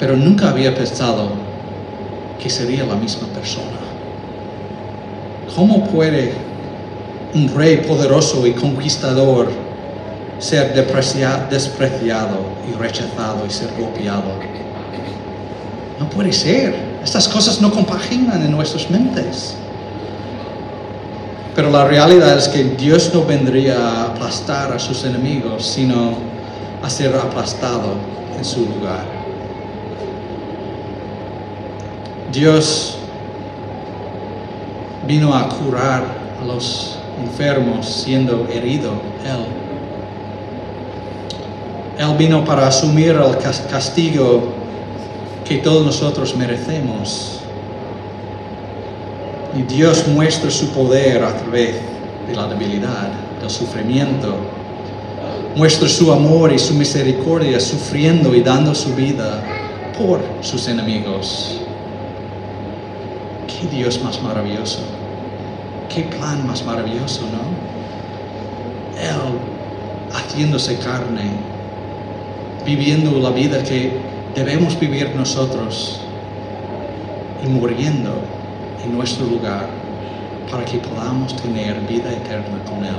Pero 0.00 0.16
nunca 0.16 0.50
había 0.50 0.74
pensado 0.74 1.30
que 2.42 2.50
sería 2.50 2.84
la 2.84 2.96
misma 2.96 3.28
persona. 3.28 3.78
¿Cómo 5.54 5.86
puede 5.86 6.32
un 7.32 7.48
rey 7.54 7.78
poderoso 7.78 8.44
y 8.46 8.52
conquistador 8.52 9.48
ser 10.38 10.74
despreciado 10.74 12.38
y 12.68 12.76
rechazado 12.76 13.46
y 13.46 13.50
ser 13.50 13.68
golpeado? 13.78 14.32
No 16.00 16.10
puede 16.10 16.32
ser. 16.32 16.74
Estas 17.04 17.28
cosas 17.28 17.60
no 17.60 17.70
compaginan 17.70 18.42
en 18.42 18.50
nuestras 18.50 18.90
mentes. 18.90 19.56
Pero 21.54 21.70
la 21.70 21.84
realidad 21.84 22.38
es 22.38 22.48
que 22.48 22.64
Dios 22.64 23.10
no 23.12 23.24
vendría 23.24 23.76
a 23.78 24.06
aplastar 24.06 24.72
a 24.72 24.78
sus 24.78 25.04
enemigos, 25.04 25.66
sino 25.66 26.14
a 26.82 26.88
ser 26.88 27.14
aplastado 27.14 27.94
en 28.38 28.44
su 28.44 28.60
lugar. 28.60 29.04
Dios 32.32 32.96
vino 35.06 35.34
a 35.34 35.48
curar 35.50 36.04
a 36.40 36.44
los 36.46 36.96
enfermos 37.22 37.86
siendo 37.86 38.46
herido 38.50 38.92
Él. 39.22 39.44
Él 41.98 42.16
vino 42.16 42.42
para 42.44 42.66
asumir 42.68 43.10
el 43.10 43.36
cas- 43.36 43.66
castigo 43.70 44.44
que 45.46 45.58
todos 45.58 45.84
nosotros 45.84 46.34
merecemos. 46.34 47.41
Y 49.56 49.62
Dios 49.62 50.08
muestra 50.08 50.50
su 50.50 50.70
poder 50.70 51.22
a 51.22 51.36
través 51.36 51.76
de 52.26 52.34
la 52.34 52.46
debilidad, 52.48 53.10
del 53.40 53.50
sufrimiento. 53.50 54.34
Muestra 55.56 55.88
su 55.88 56.10
amor 56.10 56.52
y 56.52 56.58
su 56.58 56.72
misericordia 56.74 57.60
sufriendo 57.60 58.34
y 58.34 58.40
dando 58.40 58.74
su 58.74 58.94
vida 58.94 59.42
por 59.98 60.20
sus 60.40 60.66
enemigos. 60.68 61.60
Qué 63.46 63.76
Dios 63.76 64.02
más 64.02 64.22
maravilloso. 64.22 64.80
Qué 65.94 66.04
plan 66.04 66.46
más 66.46 66.64
maravilloso, 66.64 67.20
¿no? 67.22 67.42
Él 68.98 69.38
haciéndose 70.14 70.78
carne, 70.78 71.30
viviendo 72.64 73.18
la 73.18 73.30
vida 73.30 73.62
que 73.62 73.92
debemos 74.34 74.78
vivir 74.80 75.14
nosotros 75.14 76.00
y 77.44 77.48
muriendo 77.48 78.12
en 78.84 78.96
nuestro 78.96 79.26
lugar 79.26 79.66
para 80.50 80.64
que 80.64 80.78
podamos 80.78 81.34
tener 81.36 81.80
vida 81.88 82.12
eterna 82.12 82.62
con 82.68 82.84
Él. 82.84 82.94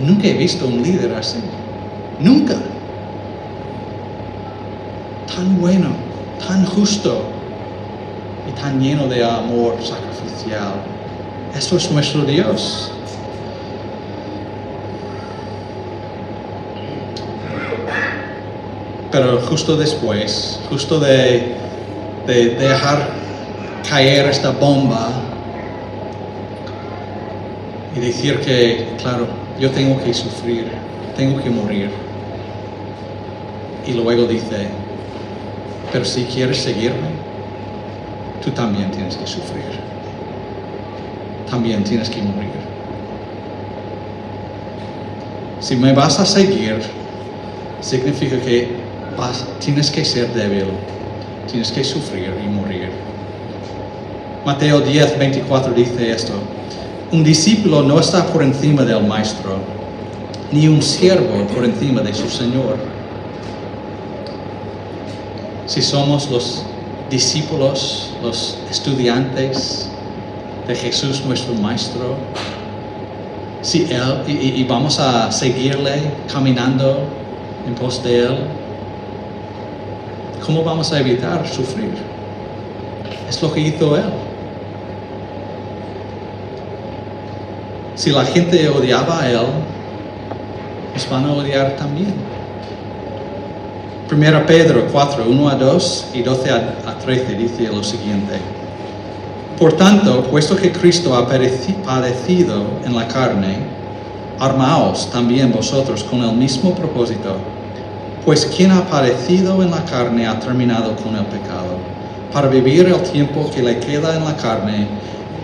Nunca 0.00 0.26
he 0.26 0.34
visto 0.34 0.66
un 0.66 0.82
líder 0.82 1.14
así. 1.14 1.38
Nunca. 2.20 2.56
Tan 5.34 5.60
bueno, 5.60 5.88
tan 6.46 6.64
justo 6.66 7.22
y 8.48 8.60
tan 8.60 8.80
lleno 8.80 9.06
de 9.08 9.24
amor 9.24 9.76
sacrificial. 9.82 10.74
Eso 11.56 11.76
es 11.76 11.90
nuestro 11.90 12.24
Dios. 12.24 12.94
pero 19.14 19.40
justo 19.42 19.76
después, 19.76 20.58
justo 20.68 20.98
de, 20.98 21.54
de 22.26 22.54
dejar 22.54 23.08
caer 23.88 24.28
esta 24.28 24.50
bomba 24.50 25.10
y 27.94 28.00
decir 28.00 28.40
que, 28.40 28.88
claro, 29.00 29.26
yo 29.60 29.70
tengo 29.70 30.02
que 30.02 30.12
sufrir, 30.12 30.66
tengo 31.16 31.42
que 31.42 31.50
morir. 31.50 31.90
Y 33.86 33.92
luego 33.92 34.24
dice, 34.26 34.68
pero 35.92 36.04
si 36.04 36.24
quieres 36.24 36.58
seguirme, 36.58 37.08
tú 38.42 38.50
también 38.50 38.90
tienes 38.90 39.16
que 39.16 39.26
sufrir. 39.26 39.84
También 41.48 41.84
tienes 41.84 42.08
que 42.08 42.22
morir. 42.22 42.50
Si 45.60 45.76
me 45.76 45.92
vas 45.92 46.18
a 46.18 46.26
seguir, 46.26 46.80
significa 47.80 48.38
que 48.38 48.68
vas, 49.16 49.46
tienes 49.60 49.90
que 49.90 50.04
ser 50.04 50.32
débil, 50.34 50.66
tienes 51.46 51.70
que 51.70 51.84
sufrir 51.84 52.32
y 52.44 52.48
morir. 52.48 52.90
Mateo 54.44 54.80
10, 54.80 55.18
24 55.18 55.72
dice 55.72 56.10
esto. 56.10 56.32
Un 57.12 57.24
discípulo 57.24 57.82
no 57.82 57.98
está 57.98 58.26
por 58.26 58.42
encima 58.42 58.82
del 58.82 59.02
maestro, 59.04 59.58
ni 60.52 60.68
un 60.68 60.82
siervo 60.82 61.46
por 61.54 61.64
encima 61.64 62.02
de 62.02 62.12
su 62.12 62.28
señor. 62.28 62.76
Si 65.66 65.80
somos 65.80 66.30
los 66.30 66.64
discípulos, 67.10 68.10
los 68.22 68.58
estudiantes 68.70 69.88
de 70.66 70.74
Jesús 70.74 71.24
nuestro 71.24 71.54
maestro, 71.54 72.16
si 73.62 73.84
él, 73.90 74.22
y, 74.26 74.60
y 74.60 74.64
vamos 74.64 74.98
a 74.98 75.32
seguirle 75.32 76.02
caminando 76.30 76.98
en 77.66 77.74
pos 77.74 78.02
de 78.02 78.26
él, 78.26 78.36
¿cómo 80.44 80.62
vamos 80.62 80.92
a 80.92 81.00
evitar 81.00 81.46
sufrir? 81.48 81.94
Es 83.28 83.40
lo 83.42 83.52
que 83.52 83.60
hizo 83.60 83.96
él. 83.96 84.04
Si 87.94 88.10
la 88.10 88.24
gente 88.24 88.68
odiaba 88.68 89.22
a 89.22 89.30
él, 89.30 89.46
nos 90.92 91.10
van 91.10 91.24
a 91.26 91.32
odiar 91.32 91.76
también. 91.76 92.14
Primera 94.08 94.44
Pedro 94.44 94.86
4, 94.92 95.24
1 95.28 95.48
a 95.48 95.54
2 95.54 96.06
y 96.14 96.22
12 96.22 96.50
a 96.50 96.98
13 97.02 97.34
dice 97.34 97.68
lo 97.68 97.82
siguiente. 97.82 98.34
Por 99.58 99.72
tanto, 99.74 100.24
puesto 100.24 100.56
que 100.56 100.72
Cristo 100.72 101.16
ha 101.16 101.26
padecido 101.26 102.62
en 102.84 102.94
la 102.94 103.08
carne, 103.08 103.56
armaos 104.38 105.10
también 105.10 105.52
vosotros 105.52 106.02
con 106.04 106.22
el 106.22 106.32
mismo 106.32 106.74
propósito, 106.74 107.36
pues 108.24 108.46
quien 108.46 108.70
ha 108.70 108.84
padecido 108.88 109.62
en 109.62 109.70
la 109.70 109.84
carne 109.84 110.26
ha 110.26 110.40
terminado 110.40 110.96
con 110.96 111.14
el 111.14 111.26
pecado, 111.26 111.76
para 112.32 112.48
vivir 112.48 112.86
el 112.86 113.02
tiempo 113.02 113.50
que 113.54 113.62
le 113.62 113.78
queda 113.78 114.16
en 114.16 114.24
la 114.24 114.34
carne, 114.36 114.86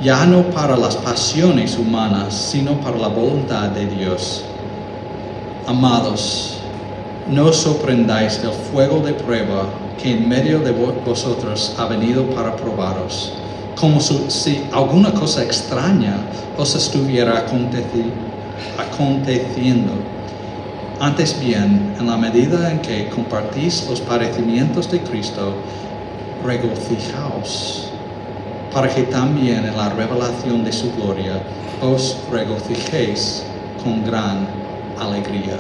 ya 0.02 0.25
no 0.25 0.44
para 0.44 0.76
las 0.78 0.96
pasiones 0.96 1.76
humanas, 1.78 2.34
sino 2.34 2.80
para 2.80 2.96
la 2.96 3.08
voluntad 3.08 3.68
de 3.68 3.87
Dios. 3.87 4.44
Amados, 5.66 6.56
no 7.28 7.52
sorprendáis 7.52 8.40
del 8.42 8.52
fuego 8.52 9.00
de 9.00 9.12
prueba 9.12 9.66
que 10.02 10.12
en 10.12 10.26
medio 10.26 10.60
de 10.60 10.72
vosotros 10.72 11.75
ha 11.78 11.84
venido 11.84 12.25
para 12.30 12.56
probaros, 12.56 13.34
como 13.78 14.00
si 14.00 14.64
alguna 14.72 15.12
cosa 15.12 15.42
extraña 15.42 16.16
os 16.56 16.75
estuviera 16.75 17.44
aconteciendo. 18.78 19.92
Antes 21.00 21.40
bien, 21.40 21.95
en 21.99 22.07
la 22.07 22.19
medida 22.19 22.71
en 22.71 22.80
que 22.80 23.09
compartís 23.09 23.87
los 23.88 24.02
padecimientos 24.02 24.90
de 24.90 25.00
Cristo, 25.00 25.54
regocijaos 26.45 27.89
para 28.71 28.86
que 28.86 29.04
también 29.04 29.65
en 29.65 29.75
la 29.78 29.89
revelación 29.89 30.63
de 30.63 30.71
su 30.71 30.93
gloria 30.93 31.41
os 31.80 32.19
regocijéis 32.30 33.45
con 33.82 34.04
gran 34.04 34.47
alegría. 34.99 35.56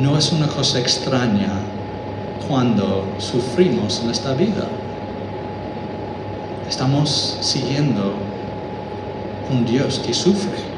No 0.00 0.16
es 0.16 0.32
una 0.32 0.46
cosa 0.46 0.80
extraña 0.80 1.52
cuando 2.48 3.04
sufrimos 3.18 4.00
en 4.02 4.12
esta 4.12 4.32
vida. 4.32 4.66
Estamos 6.66 7.36
siguiendo 7.42 8.14
un 9.52 9.66
Dios 9.66 9.98
que 9.98 10.14
sufre. 10.14 10.73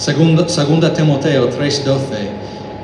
Segunda, 0.00 0.48
segunda 0.48 0.94
Timoteo 0.94 1.50
3:12 1.50 2.30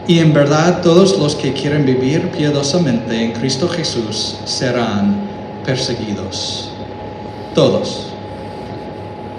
y 0.07 0.18
en 0.18 0.35
verdad 0.35 0.83
todos 0.83 1.16
los 1.16 1.35
que 1.35 1.55
quieren 1.55 1.87
vivir 1.87 2.31
piadosamente 2.31 3.24
en 3.24 3.33
Cristo 3.33 3.70
Jesús 3.70 4.37
serán 4.44 5.16
perseguidos. 5.64 6.68
Todos. 7.55 8.09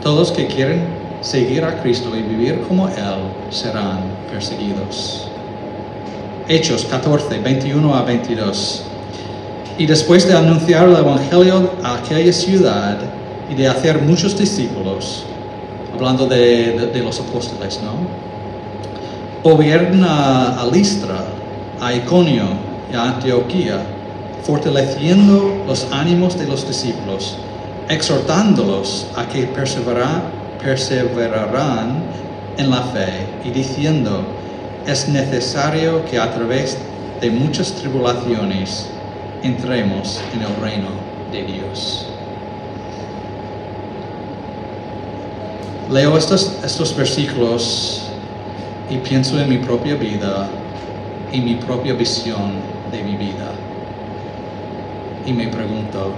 Todos 0.01 0.31
que 0.31 0.47
quieren 0.47 0.85
seguir 1.21 1.63
a 1.65 1.79
Cristo 1.83 2.17
y 2.17 2.23
vivir 2.23 2.61
como 2.67 2.87
Él 2.87 3.19
serán 3.51 3.99
perseguidos. 4.31 5.27
Hechos 6.47 6.83
14, 6.85 7.37
21 7.37 7.93
a 7.93 8.01
22. 8.01 8.85
Y 9.77 9.85
después 9.85 10.27
de 10.27 10.35
anunciar 10.35 10.89
el 10.89 10.95
Evangelio 10.95 11.73
a 11.83 11.97
aquella 11.97 12.33
ciudad 12.33 12.97
y 13.51 13.53
de 13.53 13.67
hacer 13.67 14.01
muchos 14.01 14.35
discípulos, 14.35 15.25
hablando 15.97 16.27
de, 16.27 16.91
de 16.93 17.03
los 17.03 17.19
apóstoles, 17.19 17.81
¿no? 17.83 18.27
gobierna 19.43 20.59
a 20.59 20.65
Listra, 20.65 21.23
a 21.79 21.93
Iconio 21.93 22.47
y 22.91 22.95
a 22.95 23.03
Antioquía, 23.03 23.79
fortaleciendo 24.43 25.63
los 25.65 25.87
ánimos 25.91 26.37
de 26.37 26.47
los 26.47 26.67
discípulos, 26.67 27.37
exhortándolos 27.87 29.07
a 29.15 29.25
que 29.27 29.43
perseverarán 29.43 30.27
en 32.57 32.69
la 32.69 32.81
fe 32.81 33.25
y 33.45 33.51
diciendo, 33.51 34.21
es 34.85 35.07
necesario 35.07 36.03
que 36.05 36.19
a 36.19 36.29
través 36.33 36.77
de 37.21 37.29
muchas 37.31 37.71
tribulaciones 37.73 38.87
entremos 39.43 40.19
en 40.33 40.41
el 40.41 40.55
reino 40.61 40.89
de 41.31 41.43
Dios. 41.43 42.07
Leo 45.91 46.17
estos, 46.17 46.97
versículos 46.97 48.01
y 48.89 48.97
pienso 48.97 49.39
en 49.39 49.47
mi 49.47 49.57
propia 49.57 49.95
vida 49.95 50.49
y 51.31 51.39
mi 51.39 51.55
propia 51.55 51.93
visión 51.93 52.55
de 52.91 53.03
mi 53.03 53.15
vida. 53.15 53.53
Y 55.25 55.31
me 55.31 55.47
pregunto, 55.47 56.11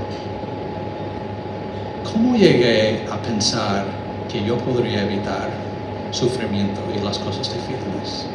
¿cómo 2.11 2.35
llegué 2.35 3.05
a 3.11 3.17
pensar 3.17 3.85
que 4.31 4.43
yo 4.43 4.57
podría 4.57 5.03
evitar 5.03 5.49
sufrimiento 6.09 6.81
y 6.95 7.05
las 7.05 7.19
cosas 7.19 7.53
difíciles? 7.53 8.25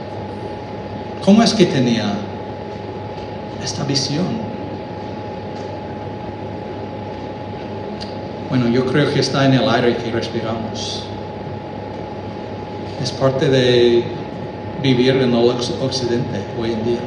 ¿Cómo 1.24 1.42
es 1.42 1.52
que 1.52 1.66
tenía 1.66 2.14
esta 3.60 3.82
visión? 3.82 4.38
Bueno, 8.48 8.68
yo 8.68 8.86
creo 8.86 9.12
que 9.12 9.18
está 9.18 9.46
en 9.46 9.54
el 9.54 9.68
aire 9.68 9.96
que 9.96 10.12
respiramos. 10.12 11.08
Es 13.02 13.10
parte 13.10 13.48
de 13.48 14.04
vivir 14.82 15.16
en 15.16 15.34
el 15.34 15.34
occidente 15.34 16.40
hoy 16.60 16.72
en 16.72 16.84
día. 16.84 16.98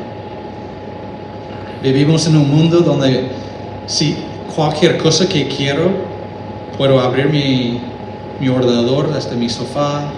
Vivimos 1.82 2.28
en 2.28 2.38
un 2.38 2.50
mundo 2.50 2.80
donde 2.80 3.30
si 3.86 4.18
cualquier 4.56 4.98
cosa 4.98 5.28
que 5.28 5.48
quiero, 5.48 5.92
puedo 6.78 7.00
abrir 7.00 7.30
mi, 7.30 7.80
mi 8.40 8.50
ordenador 8.50 9.14
desde 9.14 9.36
mi 9.36 9.50
sofá, 9.50 10.12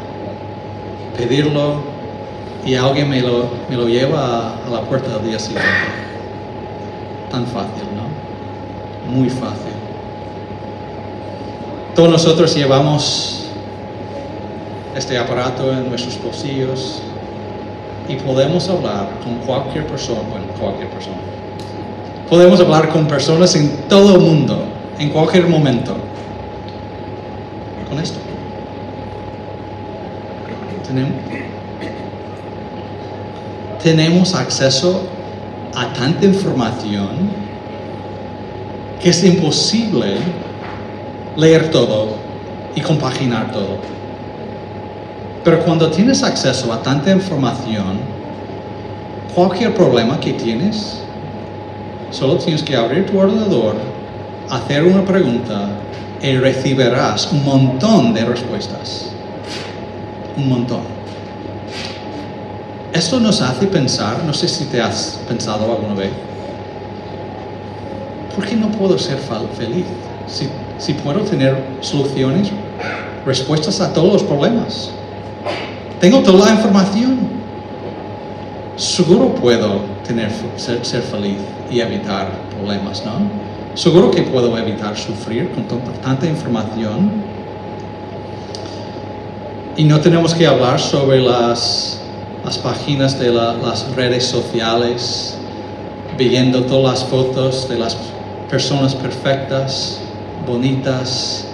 pedirlo 1.17 1.81
y 2.65 2.75
alguien 2.75 3.09
me 3.09 3.21
lo, 3.21 3.49
me 3.69 3.75
lo 3.75 3.87
lleva 3.87 4.19
a, 4.19 4.65
a 4.65 4.69
la 4.69 4.81
puerta 4.81 5.17
del 5.17 5.29
día 5.29 5.39
siguiente. 5.39 5.69
Tan 7.29 7.45
fácil, 7.45 7.83
¿no? 7.95 9.13
Muy 9.13 9.29
fácil. 9.29 9.73
Todos 11.95 12.09
nosotros 12.09 12.55
llevamos 12.55 13.48
este 14.95 15.17
aparato 15.17 15.71
en 15.71 15.89
nuestros 15.89 16.21
bolsillos, 16.21 17.01
y 18.09 18.15
podemos 18.15 18.67
hablar 18.67 19.07
con 19.23 19.35
cualquier 19.45 19.85
persona, 19.85 20.21
bueno, 20.31 20.47
cualquier 20.59 20.89
persona. 20.89 21.17
Podemos 22.27 22.59
hablar 22.59 22.89
con 22.89 23.07
personas 23.07 23.55
en 23.55 23.69
todo 23.87 24.15
el 24.15 24.21
mundo, 24.21 24.63
en 24.97 25.09
cualquier 25.09 25.47
momento. 25.47 25.95
Con 27.87 27.99
esto. 27.99 28.17
Tenemos, 30.87 31.13
tenemos 33.83 34.33
acceso 34.33 35.03
a 35.75 35.93
tanta 35.93 36.25
información 36.25 37.29
que 38.99 39.09
es 39.09 39.23
imposible 39.23 40.17
leer 41.37 41.69
todo 41.69 42.15
y 42.75 42.81
compaginar 42.81 43.51
todo. 43.51 43.98
Pero 45.43 45.63
cuando 45.63 45.89
tienes 45.89 46.21
acceso 46.21 46.71
a 46.73 46.81
tanta 46.81 47.11
información, 47.11 47.99
cualquier 49.33 49.73
problema 49.73 50.19
que 50.19 50.33
tienes, 50.33 51.01
solo 52.11 52.37
tienes 52.37 52.61
que 52.61 52.75
abrir 52.75 53.05
tu 53.05 53.17
ordenador, 53.17 53.75
hacer 54.49 54.83
una 54.83 55.05
pregunta 55.05 55.69
y 56.21 56.35
recibirás 56.35 57.31
un 57.31 57.45
montón 57.45 58.13
de 58.13 58.25
respuestas. 58.25 59.11
Un 60.35 60.49
montón. 60.49 60.81
Esto 62.91 63.19
nos 63.19 63.41
hace 63.41 63.67
pensar, 63.67 64.23
no 64.25 64.33
sé 64.33 64.47
si 64.47 64.65
te 64.65 64.81
has 64.81 65.19
pensado 65.27 65.71
alguna 65.71 65.93
vez, 65.93 66.11
¿por 68.35 68.45
qué 68.45 68.55
no 68.55 68.69
puedo 68.71 68.97
ser 68.97 69.19
feliz? 69.57 69.85
Si, 70.27 70.49
si 70.77 70.93
puedo 70.93 71.21
tener 71.21 71.55
soluciones, 71.81 72.49
respuestas 73.25 73.79
a 73.79 73.93
todos 73.93 74.13
los 74.13 74.23
problemas. 74.23 74.91
Tengo 75.99 76.19
toda 76.19 76.45
la 76.45 76.51
información. 76.53 77.17
Seguro 78.77 79.35
puedo 79.35 79.81
tener, 80.07 80.31
ser, 80.55 81.01
feliz 81.01 81.37
y 81.69 81.81
evitar 81.81 82.29
problemas, 82.55 83.03
¿no? 83.05 83.11
Seguro 83.75 84.09
que 84.09 84.21
puedo 84.23 84.57
evitar 84.57 84.95
sufrir 84.97 85.51
con 85.51 85.65
tanta, 86.01 86.25
información. 86.25 87.11
Y 89.75 89.83
no 89.83 89.99
tenemos 89.99 90.33
que 90.33 90.47
hablar 90.47 90.79
sobre 90.79 91.21
las, 91.21 91.99
las 92.45 92.57
páginas 92.57 93.19
de 93.19 93.31
la- 93.31 93.53
las 93.53 93.93
redes 93.95 94.25
sociales, 94.25 95.37
viendo 96.17 96.63
todas 96.63 97.01
las 97.01 97.09
fotos 97.09 97.67
de 97.69 97.77
las 97.77 97.97
personas 98.49 98.95
perfectas, 98.95 99.99
bonitas, 100.47 101.45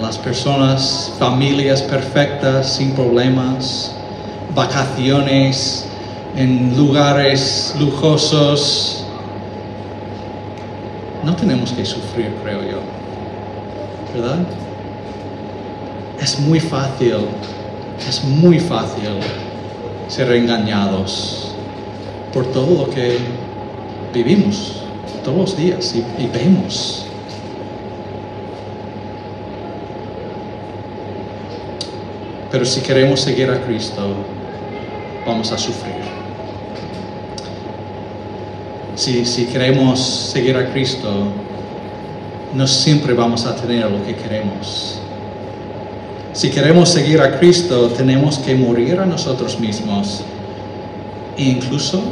las 0.00 0.18
personas, 0.18 1.12
familias 1.18 1.82
perfectas, 1.82 2.74
sin 2.74 2.92
problemas, 2.92 3.94
vacaciones 4.54 5.86
en 6.36 6.76
lugares 6.76 7.74
lujosos. 7.78 9.04
No 11.24 11.34
tenemos 11.34 11.72
que 11.72 11.84
sufrir, 11.84 12.32
creo 12.42 12.62
yo. 12.62 12.78
¿Verdad? 14.14 14.38
Es 16.20 16.38
muy 16.40 16.60
fácil, 16.60 17.14
es 18.08 18.24
muy 18.24 18.58
fácil 18.58 19.10
ser 20.08 20.32
engañados 20.32 21.52
por 22.32 22.46
todo 22.46 22.86
lo 22.86 22.90
que 22.90 23.18
vivimos 24.12 24.82
todos 25.24 25.38
los 25.38 25.56
días 25.56 25.94
y, 25.94 26.22
y 26.22 26.26
vemos. 26.26 27.07
Pero 32.50 32.64
si 32.64 32.80
queremos 32.80 33.20
seguir 33.20 33.50
a 33.50 33.60
Cristo, 33.60 34.14
vamos 35.26 35.52
a 35.52 35.58
sufrir. 35.58 35.96
Si, 38.94 39.24
si 39.26 39.46
queremos 39.46 40.00
seguir 40.00 40.56
a 40.56 40.72
Cristo, 40.72 41.08
no 42.54 42.66
siempre 42.66 43.12
vamos 43.12 43.44
a 43.44 43.54
tener 43.54 43.90
lo 43.90 44.02
que 44.04 44.14
queremos. 44.14 44.98
Si 46.32 46.50
queremos 46.50 46.88
seguir 46.88 47.20
a 47.20 47.38
Cristo, 47.38 47.88
tenemos 47.88 48.38
que 48.38 48.54
morir 48.54 48.98
a 49.00 49.04
nosotros 49.04 49.58
mismos. 49.60 50.22
E 51.36 51.44
incluso, 51.44 52.02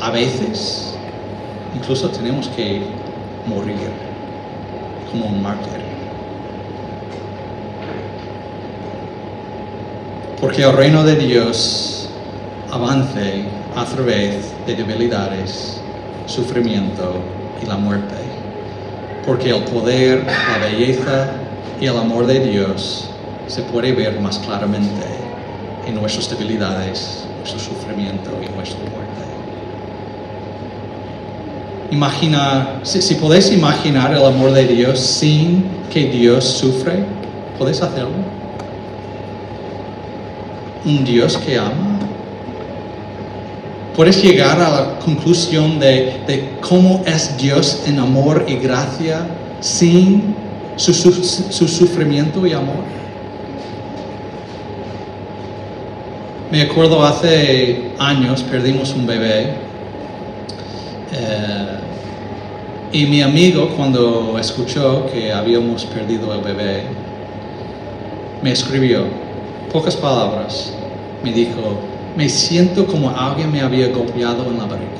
a 0.00 0.10
veces, 0.10 0.94
incluso 1.74 2.10
tenemos 2.10 2.48
que 2.48 2.82
morir 3.46 3.90
como 5.10 5.26
un 5.26 5.42
mártir. 5.42 5.85
Porque 10.40 10.62
el 10.62 10.72
reino 10.72 11.02
de 11.02 11.16
Dios 11.16 12.08
avance 12.70 13.44
a 13.74 13.84
través 13.86 14.52
de 14.66 14.74
debilidades, 14.74 15.80
sufrimiento 16.26 17.14
y 17.62 17.66
la 17.66 17.76
muerte. 17.76 18.14
Porque 19.24 19.50
el 19.50 19.64
poder, 19.64 20.24
la 20.26 20.58
belleza 20.58 21.30
y 21.80 21.86
el 21.86 21.96
amor 21.96 22.26
de 22.26 22.40
Dios 22.40 23.08
se 23.46 23.62
puede 23.62 23.92
ver 23.92 24.20
más 24.20 24.38
claramente 24.38 25.06
en 25.86 25.94
nuestras 25.94 26.28
debilidades, 26.28 27.24
nuestro 27.38 27.58
sufrimiento 27.58 28.30
y 28.42 28.54
nuestra 28.54 28.80
muerte. 28.80 29.06
Imagina, 31.90 32.80
si, 32.82 33.00
si 33.00 33.14
podéis 33.14 33.50
imaginar 33.52 34.12
el 34.12 34.24
amor 34.24 34.52
de 34.52 34.66
Dios 34.66 34.98
sin 35.00 35.64
que 35.90 36.08
Dios 36.08 36.44
sufre, 36.44 37.04
¿podéis 37.58 37.80
hacerlo? 37.80 38.35
Un 40.86 41.04
Dios 41.04 41.36
que 41.36 41.58
ama? 41.58 41.98
¿Puedes 43.94 44.22
llegar 44.22 44.60
a 44.60 44.70
la 44.70 44.98
conclusión 44.98 45.78
de, 45.78 46.50
cómo 46.60 47.02
es 47.06 47.36
Dios 47.36 47.82
en 47.86 47.98
amor 47.98 48.44
y 48.46 48.56
gracia 48.56 49.26
sin 49.60 50.34
su 50.76 50.92
sufrimiento 50.92 52.46
y 52.46 52.52
amor? 52.52 52.84
Me 56.50 56.62
acuerdo 56.62 57.04
hace 57.04 57.90
años 57.98 58.42
perdimos 58.42 58.94
un 58.94 59.06
bebé 59.06 59.54
eh, 61.12 61.78
y 62.92 63.06
mi 63.06 63.20
amigo 63.20 63.70
cuando 63.76 64.38
escuchó 64.38 65.06
que 65.12 65.32
habíamos 65.32 65.84
perdido 65.86 66.32
el 66.32 66.42
bebé 66.42 66.82
me 68.42 68.52
escribió 68.52 69.25
pocas 69.72 69.96
palabras. 69.96 70.72
Me 71.22 71.32
dijo, 71.32 71.78
me 72.16 72.28
siento 72.28 72.86
como 72.86 73.10
alguien 73.10 73.52
me 73.52 73.60
había 73.60 73.88
golpeado 73.88 74.46
en 74.46 74.58
la 74.58 74.64
barriga. 74.64 74.90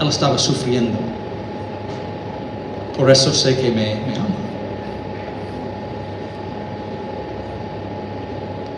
Él 0.00 0.08
estaba 0.08 0.38
sufriendo. 0.38 0.98
Por 2.96 3.10
eso 3.10 3.32
sé 3.32 3.56
que 3.56 3.68
me, 3.68 3.94
me 3.94 4.16
ama. 4.16 4.36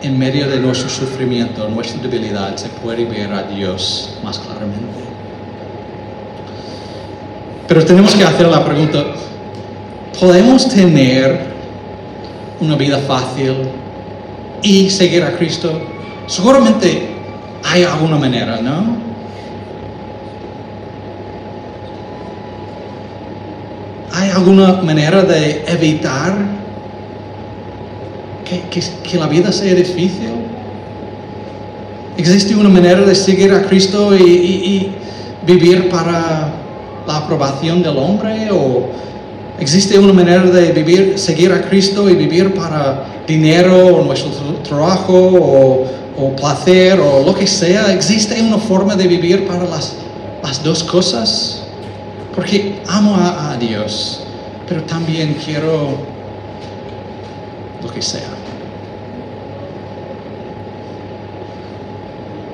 En 0.01 0.19
medio 0.19 0.47
de 0.47 0.59
nuestro 0.59 0.89
sufrimiento, 0.89 1.67
nuestra 1.69 2.01
debilidad, 2.01 2.55
se 2.57 2.69
puede 2.69 3.05
ver 3.05 3.33
a 3.33 3.43
Dios 3.43 4.19
más 4.23 4.37
claramente. 4.37 5.05
Pero 7.67 7.83
tenemos 7.83 8.13
que 8.13 8.23
hacer 8.23 8.47
la 8.47 8.63
pregunta, 8.63 9.03
¿podemos 10.19 10.69
tener 10.69 11.54
una 12.61 12.75
vida 12.75 12.99
fácil 12.99 13.53
y 14.61 14.89
seguir 14.89 15.23
a 15.23 15.35
Cristo? 15.37 15.71
Seguramente 16.27 17.09
hay 17.63 17.83
alguna 17.83 18.17
manera, 18.17 18.59
¿no? 18.61 19.05
¿Hay 24.13 24.29
alguna 24.29 24.73
manera 24.81 25.23
de 25.23 25.63
evitar 25.67 26.33
que, 28.47 28.61
que- 28.69 29.17
la 29.17 29.27
vida 29.27 29.51
sea 29.51 29.73
difícil? 29.73 30.29
¿Existe 32.17 32.55
una 32.55 32.69
manera 32.69 33.01
de 33.01 33.13
seguir 33.13 33.51
a 33.53 33.63
Cristo 33.63 34.15
y- 34.15 34.21
y 34.23 34.95
vivir 35.45 35.89
para 35.89 36.49
la 37.05 37.17
aprobación 37.17 37.83
del 37.83 37.97
hombre? 37.97 38.47
¿O 38.51 38.87
existe 39.59 39.97
una 39.97 40.13
manera 40.13 40.43
de 40.43 40.71
vivir, 40.71 41.17
seguir 41.17 41.51
a 41.51 41.61
Cristo 41.69 42.09
y 42.09 42.15
vivir 42.15 42.53
para 42.53 43.05
dinero 43.27 43.97
o 43.97 44.03
nuestro 44.03 44.31
tra- 44.31 44.61
trabajo 44.63 45.13
o, 45.13 45.85
o 46.17 46.35
placer 46.35 46.99
o 46.99 47.23
lo 47.25 47.33
que 47.33 47.47
sea? 47.47 47.93
¿Existe 47.93 48.41
una 48.41 48.57
forma 48.57 48.95
de 48.95 49.07
vivir 49.07 49.47
para 49.47 49.65
las, 49.65 49.93
las 50.43 50.63
dos 50.63 50.83
cosas? 50.83 51.63
Porque 52.35 52.81
amo 52.87 53.15
a, 53.15 53.51
a 53.53 53.57
Dios, 53.57 54.23
pero 54.67 54.81
también 54.83 55.37
quiero 55.45 55.97
lo 57.81 57.93
que 57.93 58.01
sea. 58.01 58.29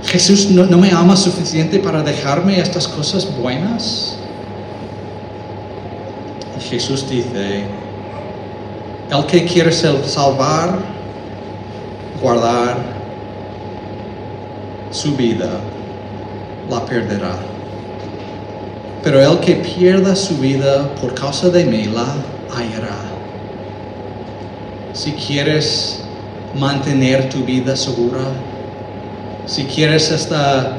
Jesús 0.04 0.50
no, 0.52 0.66
no 0.66 0.78
me 0.78 0.92
ama 0.92 1.16
suficiente 1.16 1.80
para 1.80 2.04
dejarme 2.04 2.60
estas 2.60 2.88
cosas 2.88 3.28
buenas. 3.42 4.18
Jesús 6.72 7.08
dice, 7.10 7.64
el 9.12 9.26
que 9.26 9.44
quiere 9.46 9.72
sal- 9.74 10.06
salvar, 10.06 10.80
guardar 12.22 12.78
su 14.90 15.16
vida, 15.18 15.50
la 16.70 16.86
perderá. 16.86 17.36
Pero 19.04 19.20
el 19.20 19.40
que 19.40 19.56
pierda 19.56 20.16
su 20.16 20.38
vida 20.38 20.88
por 21.02 21.14
causa 21.14 21.50
de 21.50 21.66
mí, 21.66 21.86
la 21.86 22.06
hallará. 22.56 23.00
Si 24.94 25.12
quieres 25.12 26.04
mantener 26.58 27.30
tu 27.30 27.44
vida 27.44 27.76
segura, 27.76 28.22
si 29.46 29.66
quieres 29.66 30.10
esta 30.12 30.78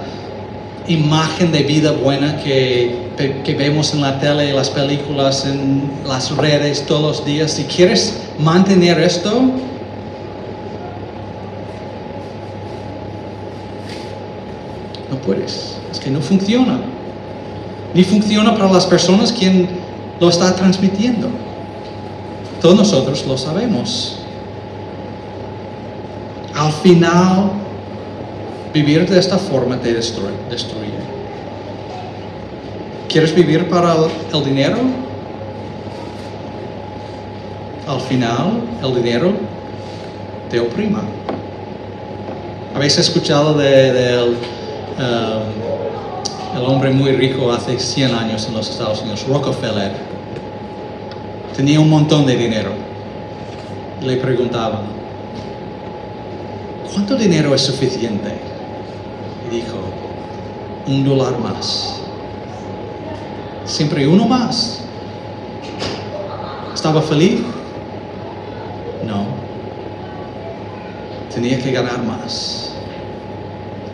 imagen 0.87 1.53
de 1.53 1.63
vida 1.65 1.93
buena 1.93 2.39
que, 2.43 3.11
que 3.31 3.55
vemos 3.55 3.95
en 3.95 4.01
la 4.01 4.19
tele, 4.19 4.53
las 4.53 4.71
películas, 4.71 5.47
en 5.47 5.91
las 6.07 6.37
redes 6.37 6.85
todos 6.87 7.03
los 7.03 7.25
días, 7.25 7.53
si 7.53 7.65
quieres 7.65 8.19
mantener 8.39 8.99
esto, 9.01 9.43
no 15.11 15.17
puedes. 15.25 15.77
Es 15.91 16.01
que 16.01 16.11
no 16.11 16.21
funciona. 16.21 16.81
Ni 17.95 18.05
funciona 18.05 18.55
para 18.55 18.73
las 18.73 18.87
personas 18.87 19.33
quien 19.33 19.69
lo 20.19 20.29
está 20.29 20.55
transmitiendo. 20.55 21.29
Todos 22.61 22.77
nosotros 22.77 23.27
lo 23.27 23.37
sabemos. 23.37 24.19
Al 26.55 26.73
final, 26.73 27.51
vivir 28.73 29.09
de 29.09 29.19
esta 29.19 29.37
forma 29.37 29.77
te 29.79 29.93
destruye. 29.93 31.02
¿Quieres 33.13 33.35
vivir 33.35 33.69
para 33.69 33.95
el 34.33 34.43
dinero? 34.43 34.79
Al 37.87 38.01
final, 38.01 38.63
el 38.83 38.95
dinero 38.95 39.35
te 40.49 40.59
oprima. 40.59 41.03
¿Habéis 42.75 42.97
escuchado 42.97 43.53
del 43.53 44.31
um, 44.99 46.59
el 46.59 46.65
hombre 46.65 46.91
muy 46.91 47.13
rico 47.13 47.53
hace 47.53 47.79
100 47.79 48.15
años 48.15 48.47
en 48.49 48.55
los 48.55 48.71
Estados 48.71 49.03
Unidos, 49.03 49.27
Rockefeller? 49.29 49.93
Tenía 51.55 51.81
un 51.81 51.91
montón 51.91 52.25
de 52.25 52.35
dinero. 52.35 52.71
Le 54.01 54.17
preguntaban, 54.17 54.85
¿cuánto 56.91 57.17
dinero 57.17 57.55
es 57.55 57.61
suficiente? 57.61 58.31
Y 59.51 59.57
dijo, 59.57 59.77
un 60.87 61.05
dólar 61.05 61.39
más. 61.41 62.03
Siempre 63.65 64.07
uno 64.07 64.27
más. 64.27 64.81
¿Estaba 66.75 67.01
feliz? 67.01 67.41
No. 69.07 69.27
Tenía 71.33 71.59
que 71.59 71.71
ganar 71.73 72.03
más. 72.03 72.75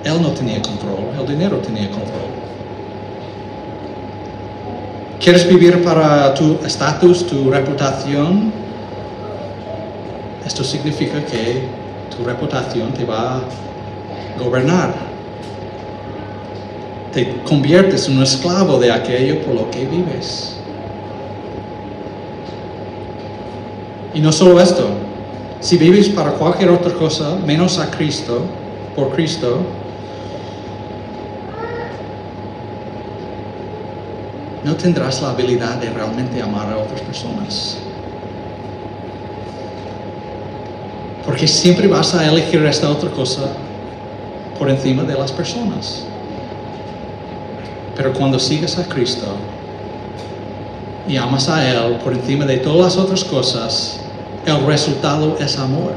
Él 0.05 0.23
no 0.23 0.31
tenía 0.31 0.63
control, 0.63 1.11
el 1.21 1.27
dinero 1.27 1.59
tenía 1.59 1.91
control. 1.91 2.29
¿Quieres 5.21 5.47
vivir 5.49 5.83
para 5.85 6.33
tu 6.35 6.59
estatus, 6.65 7.27
tu 7.27 7.51
reputación? 7.51 8.53
Esto 10.47 10.65
significa 10.65 11.23
que 11.25 11.69
tu 12.17 12.25
reputación 12.25 12.93
te 12.93 13.05
va 13.05 13.37
a 13.37 13.41
gobernar. 14.39 14.95
Te 17.19 17.35
conviertes 17.43 18.07
en 18.07 18.19
un 18.19 18.23
esclavo 18.23 18.79
de 18.79 18.93
aquello 18.93 19.43
por 19.43 19.53
lo 19.53 19.69
que 19.73 19.85
vives. 19.85 20.55
Y 24.15 24.21
no 24.21 24.31
solo 24.31 24.61
esto, 24.61 24.89
si 25.59 25.77
vives 25.79 26.09
para 26.11 26.31
cualquier 26.35 26.71
otra 26.71 26.93
cosa 26.93 27.35
menos 27.45 27.81
a 27.81 27.91
Cristo, 27.91 28.43
por 28.95 29.11
Cristo, 29.17 29.59
no 34.63 34.77
tendrás 34.77 35.21
la 35.21 35.31
habilidad 35.31 35.75
de 35.79 35.91
realmente 35.91 36.41
amar 36.41 36.73
a 36.73 36.79
otras 36.79 37.01
personas. 37.01 37.79
Porque 41.27 41.49
siempre 41.49 41.89
vas 41.89 42.15
a 42.15 42.29
elegir 42.29 42.65
esta 42.65 42.89
otra 42.89 43.11
cosa 43.11 43.49
por 44.57 44.71
encima 44.71 45.03
de 45.03 45.15
las 45.15 45.33
personas. 45.33 46.05
Pero 47.99 48.13
cuando 48.13 48.39
sigues 48.39 48.79
a 48.79 48.85
Cristo 48.85 49.27
y 51.09 51.17
amas 51.17 51.49
a 51.49 51.69
Él 51.69 51.97
por 51.97 52.13
encima 52.13 52.47
de 52.47 52.59
todas 52.59 52.95
las 52.95 53.05
otras 53.05 53.25
cosas, 53.25 53.99
el 54.47 54.65
resultado 54.67 55.37
es 55.41 55.59
amor. 55.59 55.95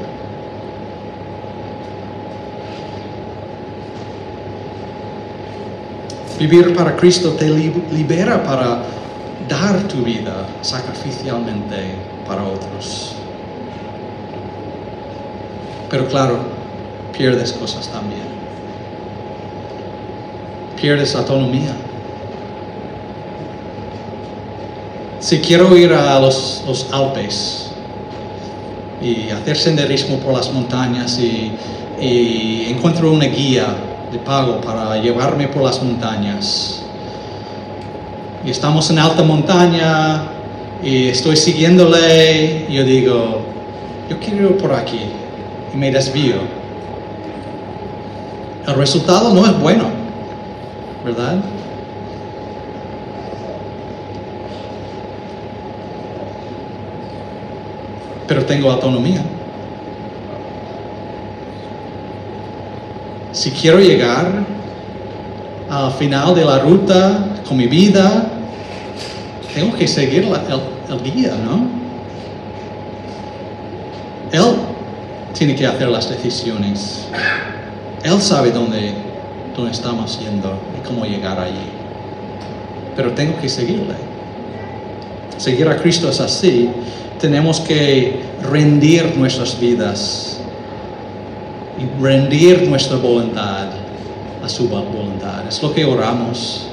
Vivir 6.39 6.75
para 6.75 6.95
Cristo 6.95 7.33
te 7.33 7.47
libera 7.47 8.43
para 8.43 8.81
dar 9.47 9.87
tu 9.87 9.97
vida 9.97 10.47
sacrificialmente 10.63 11.93
para 12.27 12.43
otros. 12.43 13.13
Pero 15.87 16.07
claro, 16.07 16.39
pierdes 17.15 17.53
cosas 17.53 17.87
también. 17.89 18.23
Pierdes 20.81 21.13
autonomía. 21.15 21.75
Si 25.21 25.37
quiero 25.39 25.77
ir 25.77 25.93
a 25.93 26.19
los, 26.19 26.63
Alpes 26.91 27.69
y 29.03 29.29
hacer 29.29 29.55
senderismo 29.55 30.17
por 30.17 30.33
las 30.33 30.51
montañas 30.51 31.19
y, 31.19 31.51
encuentro 32.67 33.11
una 33.11 33.25
guía 33.25 33.67
de 34.11 34.17
pago 34.17 34.59
para 34.61 34.97
llevarme 34.97 35.47
por 35.47 35.61
las 35.61 35.81
montañas. 35.83 36.81
Y 38.43 38.49
estamos 38.49 38.89
en 38.89 38.97
alta 38.97 39.21
montaña 39.21 40.23
y 40.81 41.09
estoy 41.09 41.37
siguiéndole 41.37 42.65
yo 42.67 42.83
digo, 42.83 43.41
yo 44.09 44.17
quiero 44.19 44.49
ir 44.49 44.57
por 44.57 44.73
aquí 44.73 45.01
y 45.71 45.77
me 45.77 45.91
desvío. 45.91 46.37
El 48.67 48.73
resultado 48.73 49.31
no 49.35 49.45
es 49.45 49.59
bueno, 49.59 49.83
¿verdad? 51.05 51.35
Pero 58.31 58.45
tengo 58.45 58.71
autonomía. 58.71 59.21
Si 63.33 63.51
quiero 63.51 63.77
llegar 63.81 64.45
al 65.69 65.91
final 65.91 66.33
de 66.33 66.45
la 66.45 66.59
ruta 66.59 67.25
con 67.45 67.57
mi 67.57 67.67
vida, 67.67 68.31
tengo 69.53 69.75
que 69.75 69.85
seguir 69.85 70.23
el, 70.23 70.95
el 70.95 71.03
guía, 71.03 71.33
¿no? 71.43 71.67
Él 74.31 74.55
tiene 75.33 75.53
que 75.53 75.67
hacer 75.67 75.89
las 75.89 76.09
decisiones. 76.09 77.09
Él 78.01 78.21
sabe 78.21 78.51
dónde, 78.51 78.93
dónde 79.57 79.73
estamos 79.73 80.17
yendo 80.21 80.57
y 80.79 80.87
cómo 80.87 81.03
llegar 81.03 81.37
allí. 81.37 81.69
Pero 82.95 83.11
tengo 83.11 83.37
que 83.41 83.49
seguirle. 83.49 83.95
Seguir 85.35 85.67
a 85.67 85.75
Cristo 85.75 86.09
es 86.09 86.21
así. 86.21 86.69
Tenemos 87.21 87.59
que 87.59 88.19
rendir 88.41 89.15
nuestras 89.15 89.59
vidas 89.59 90.41
y 91.77 92.01
rendir 92.01 92.67
nuestra 92.67 92.97
voluntad 92.97 93.67
a 94.43 94.49
su 94.49 94.67
voluntad. 94.67 95.47
Es 95.47 95.61
lo 95.61 95.71
que 95.71 95.85
oramos 95.85 96.67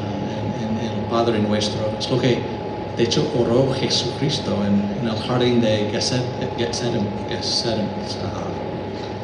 uh, 0.00 0.62
en, 0.62 0.90
el 0.90 1.04
Padre 1.10 1.38
nuestro. 1.40 1.78
Es 1.98 2.10
lo 2.10 2.18
que, 2.18 2.38
de 2.96 3.02
hecho, 3.02 3.30
oró 3.38 3.70
Jesucristo 3.74 4.56
en, 4.66 5.06
el 5.06 5.16
jardín 5.26 5.60
de 5.60 5.90
Getsemaní, 5.92 7.06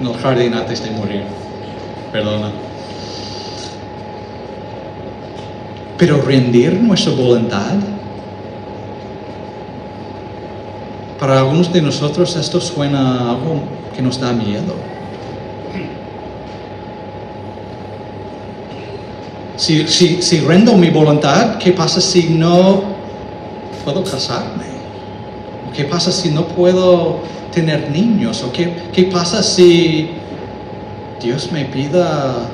en 0.01 0.07
el 0.07 0.15
jardín 0.19 0.53
antes 0.53 0.85
de 0.85 0.91
morir. 0.91 1.23
Perdona. 2.13 2.51
Pero 5.97 6.21
rendir 6.21 6.75
nuestra 6.75 7.15
voluntad 7.15 7.75
para 11.21 11.39
algunos 11.39 11.71
de 11.71 11.83
nosotros 11.83 12.35
esto 12.35 12.63
suena 12.63 13.31
algo 13.31 13.61
que 13.95 14.01
nos 14.01 14.19
da 14.19 14.33
miedo. 14.33 14.75
Si, 19.57 19.87
si, 19.89 20.23
si 20.23 20.41
rendo 20.41 20.75
mi 20.79 20.89
voluntad, 20.89 21.59
¿qué 21.59 21.73
pasa 21.73 22.01
si 22.01 22.31
no 22.31 22.83
puedo 23.85 24.03
casarme? 24.03 24.65
¿Qué 25.77 25.85
pasa 25.85 26.11
si 26.11 26.31
no 26.31 26.47
puedo 26.47 27.19
tener 27.53 27.91
niños? 27.91 28.43
¿O 28.43 28.51
qué, 28.51 28.73
qué 28.91 29.05
pasa 29.05 29.43
si 29.43 30.13
Dios 31.23 31.53
me 31.53 31.67
pida 31.67 32.49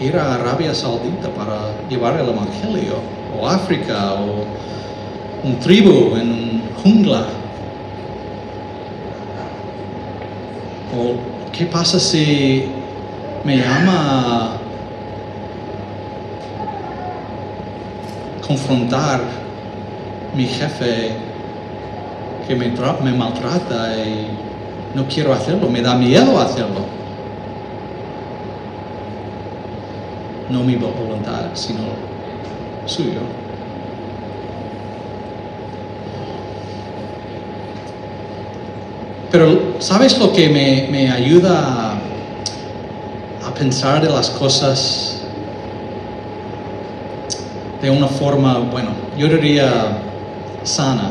ir 0.00 0.16
a 0.16 0.36
Arabia 0.36 0.72
Saudita 0.72 1.28
para 1.30 1.72
llevar 1.88 2.20
el 2.20 2.28
Evangelio? 2.28 2.94
O 3.36 3.48
África, 3.48 4.14
o 4.14 4.44
un 5.42 5.58
tribu 5.58 6.14
en 6.16 6.30
un 6.30 6.62
jungla. 6.84 7.39
¿O 10.96 11.14
qué 11.52 11.66
pasa 11.66 12.00
si 12.00 12.64
me 13.44 13.56
llama 13.58 13.92
a 13.92 14.58
confrontar 18.46 19.20
mi 20.34 20.46
jefe 20.46 21.12
que 22.46 22.54
me, 22.54 22.72
me 23.02 23.12
maltrata 23.12 23.96
y 23.96 24.26
no 24.94 25.06
quiero 25.06 25.32
hacerlo, 25.32 25.68
me 25.68 25.80
da 25.80 25.94
miedo 25.94 26.40
hacerlo? 26.40 27.00
no 30.50 30.64
mi 30.64 30.74
voluntad, 30.74 31.50
sino 31.54 31.80
suyo. 32.84 33.20
Pero 39.30 39.59
¿sabes 39.80 40.18
lo 40.18 40.32
que 40.32 40.48
me, 40.48 40.88
me 40.90 41.10
ayuda 41.10 41.94
a, 43.44 43.54
pensar 43.54 44.00
de 44.02 44.08
las 44.08 44.30
cosas 44.30 45.18
de 47.82 47.90
una 47.90 48.06
forma, 48.06 48.58
bueno, 48.58 48.88
yo 49.18 49.28
diría 49.28 49.98
sana, 50.62 51.10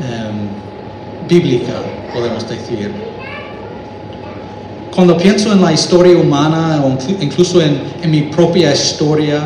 em, 0.00 0.48
bíblica, 1.28 1.74
podemos 2.14 2.48
decir? 2.48 2.90
Cuando 4.94 5.16
pienso 5.18 5.52
en 5.52 5.60
la 5.60 5.72
historia 5.72 6.16
humana 6.16 6.82
o 6.84 6.88
inclu- 6.90 7.16
incluso 7.20 7.60
en, 7.60 7.82
en 8.02 8.10
mi 8.10 8.22
propia 8.22 8.72
historia, 8.72 9.42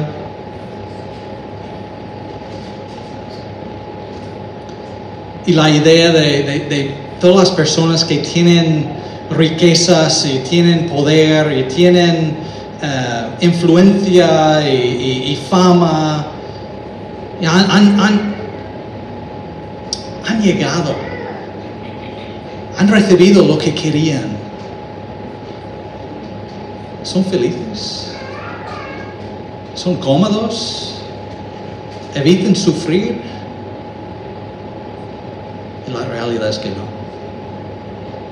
y 5.45 5.53
la 5.53 5.71
idea 5.71 6.11
de, 6.13 6.43
de- 6.43 6.59
de 6.69 7.06
todas 7.21 7.49
las 7.49 7.51
personas 7.51 8.05
que 8.05 8.19
tienen 8.19 8.87
riquezas 9.31 10.27
y 10.27 10.39
tienen 10.49 10.89
poder 10.89 11.57
y 11.57 11.65
tienen 11.65 12.37
eh, 12.83 13.27
influencia 13.41 14.69
y, 14.69 15.39
fama, 15.49 16.27
han 20.29 20.43
llegado, 20.43 20.95
han 22.79 22.89
recibido 22.89 23.47
lo 23.47 23.59
que 23.59 23.75
querían. 23.75 24.37
¿Son 27.03 27.25
felices? 27.25 28.15
¿Son 29.75 29.95
cómodos? 29.97 30.95
¿Evitan 32.15 32.57
sufrir? 32.57 33.21
Y 35.87 35.93
la 35.93 36.05
realidad 36.07 36.49
es 36.49 36.59
que 36.59 36.71
no. 36.71 36.86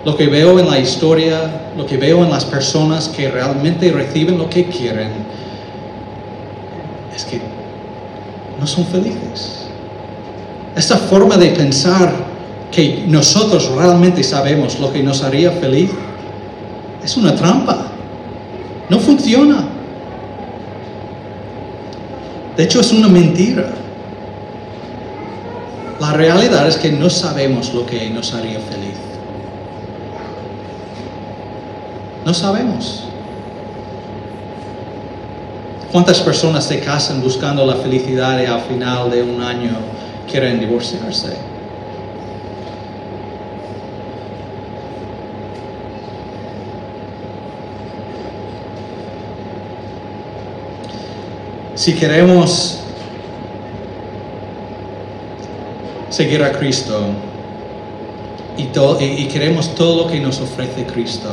Lo 0.04 0.16
que 0.16 0.26
veo 0.26 0.58
en 0.58 0.68
la 0.68 0.78
historia, 0.78 1.70
lo 1.76 1.86
que 1.86 1.96
veo 1.96 2.24
en 2.24 2.30
las 2.30 2.44
personas 2.44 3.08
que 3.08 3.30
realmente 3.30 3.90
reciben 3.90 4.36
lo 4.36 4.50
que 4.50 4.66
quieren, 4.66 5.10
es 7.14 7.24
que 7.24 7.40
no 8.60 8.66
son 8.66 8.84
felices. 8.86 9.66
Esta 10.76 10.96
forma 10.96 11.36
de 11.36 11.50
pensar 11.50 12.12
que 12.70 13.04
nosotros 13.06 13.70
realmente 13.70 14.22
sabemos 14.22 14.78
lo 14.80 14.92
que 14.92 15.02
nos 15.02 15.22
haría 15.22 15.52
feliz 15.52 15.90
es 17.02 17.16
una 17.16 17.34
trampa. 17.34 17.86
No 18.88 18.98
funciona. 18.98 19.68
De 22.56 22.64
hecho, 22.64 22.80
es 22.80 22.92
una 22.92 23.08
mentira. 23.08 23.72
La 26.00 26.12
realidad 26.12 26.66
es 26.66 26.76
que 26.76 26.90
no 26.90 27.08
sabemos 27.08 27.72
lo 27.72 27.86
que 27.86 28.10
nos 28.10 28.34
haría 28.34 28.58
feliz. 28.60 28.93
No 32.24 32.32
sabemos. 32.32 33.04
¿Cuántas 35.92 36.20
personas 36.20 36.64
se 36.64 36.80
casan 36.80 37.22
buscando 37.22 37.64
la 37.64 37.76
felicidad 37.76 38.40
y 38.42 38.46
al 38.46 38.62
final 38.62 39.10
de 39.10 39.22
un 39.22 39.40
año 39.40 39.76
quieren 40.28 40.58
divorciarse? 40.58 41.36
Si 51.74 51.94
queremos 51.94 52.80
seguir 56.08 56.42
a 56.42 56.52
Cristo 56.52 57.08
y, 58.56 59.26
queremos 59.26 59.74
todo 59.74 60.04
lo 60.04 60.10
que 60.10 60.20
nos 60.20 60.40
ofrece 60.40 60.86
Cristo, 60.86 61.30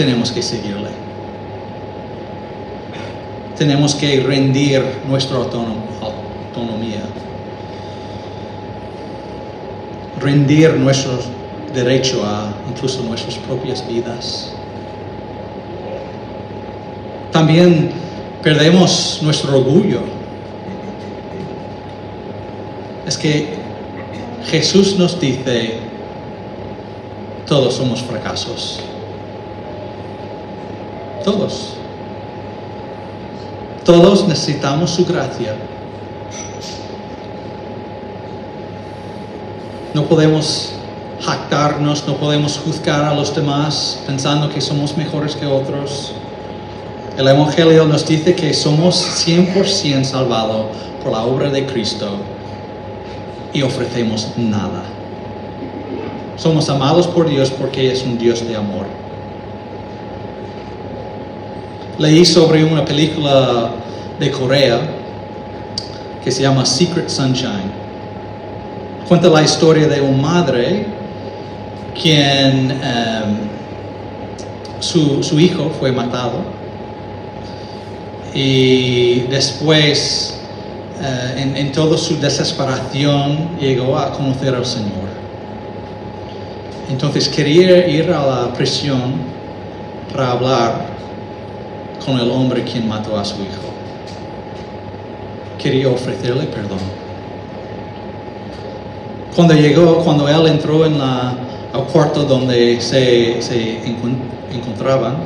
tenemos 0.00 0.32
que 0.32 0.40
seguirle. 0.40 0.88
Tenemos 3.58 3.94
que 3.94 4.20
rendir 4.20 4.82
nuestra 5.06 5.36
autonom- 5.36 5.84
autonomía, 6.00 7.02
rendir 10.18 10.72
nuestro 10.78 11.18
derecho 11.74 12.22
a 12.24 12.50
incluso 12.70 13.02
nuestras 13.02 13.34
propias 13.34 13.86
vidas. 13.86 14.54
También 17.30 17.90
perdemos 18.42 19.18
nuestro 19.20 19.58
orgullo. 19.58 20.00
Es 23.06 23.18
que 23.18 23.48
Jesús 24.46 24.96
nos 24.98 25.20
dice, 25.20 25.74
todos 27.46 27.74
somos 27.74 28.00
fracasos. 28.00 28.80
Todos. 31.24 31.74
Todos 33.84 34.26
necesitamos 34.28 34.90
su 34.90 35.04
gracia. 35.04 35.54
No 39.92 40.04
podemos 40.04 40.72
jactarnos, 41.20 42.06
no 42.06 42.16
podemos 42.16 42.58
juzgar 42.58 43.04
a 43.04 43.14
los 43.14 43.34
demás 43.34 43.98
pensando 44.06 44.48
que 44.48 44.60
somos 44.60 44.96
mejores 44.96 45.34
que 45.34 45.46
otros. 45.46 46.12
El 47.18 47.28
Evangelio 47.28 47.84
nos 47.86 48.06
dice 48.06 48.34
que 48.34 48.54
somos 48.54 49.26
100% 49.26 50.04
salvados 50.04 50.66
por 51.02 51.12
la 51.12 51.24
obra 51.24 51.50
de 51.50 51.66
Cristo 51.66 52.08
y 53.52 53.62
ofrecemos 53.62 54.28
nada. 54.36 54.84
Somos 56.36 56.70
amados 56.70 57.06
por 57.06 57.28
Dios 57.28 57.50
porque 57.50 57.92
es 57.92 58.02
un 58.02 58.16
Dios 58.16 58.46
de 58.46 58.56
amor. 58.56 58.86
Leí 62.00 62.24
sobre 62.24 62.64
una 62.64 62.82
película 62.82 63.72
de 64.18 64.30
Corea 64.30 64.80
que 66.24 66.32
se 66.32 66.40
llama 66.40 66.64
Secret 66.64 67.10
Sunshine. 67.10 67.70
Cuenta 69.06 69.28
la 69.28 69.42
historia 69.42 69.86
de 69.86 70.00
una 70.00 70.16
madre 70.16 70.86
quien 72.00 72.70
em, 72.70 73.36
su, 74.78 75.22
su 75.22 75.38
hijo 75.38 75.70
fue 75.78 75.92
matado 75.92 76.38
y 78.32 79.20
después 79.28 80.40
eh, 81.02 81.34
en, 81.36 81.54
en 81.54 81.70
toda 81.70 81.98
su 81.98 82.18
desesperación 82.18 83.58
llegó 83.60 83.98
a 83.98 84.10
conocer 84.12 84.54
al 84.54 84.64
Señor. 84.64 85.10
Entonces 86.88 87.28
quería 87.28 87.86
ir 87.86 88.10
a 88.10 88.24
la 88.24 88.54
prisión 88.54 89.16
para 90.10 90.32
hablar 90.32 90.89
con 92.04 92.18
el 92.18 92.30
hombre 92.30 92.64
quien 92.64 92.88
mató 92.88 93.18
a 93.18 93.24
su 93.24 93.36
hijo. 93.36 93.70
Quería 95.58 95.88
ofrecerle 95.88 96.44
perdón. 96.44 96.78
Cuando 99.34 99.54
llegó, 99.54 100.02
cuando 100.02 100.28
él 100.28 100.46
entró 100.46 100.84
en 100.84 100.98
la, 100.98 101.34
cuarto 101.92 102.24
donde 102.24 102.80
se, 102.80 103.40
se 103.40 103.80
encon- 103.84 104.18
encontraban, 104.52 105.16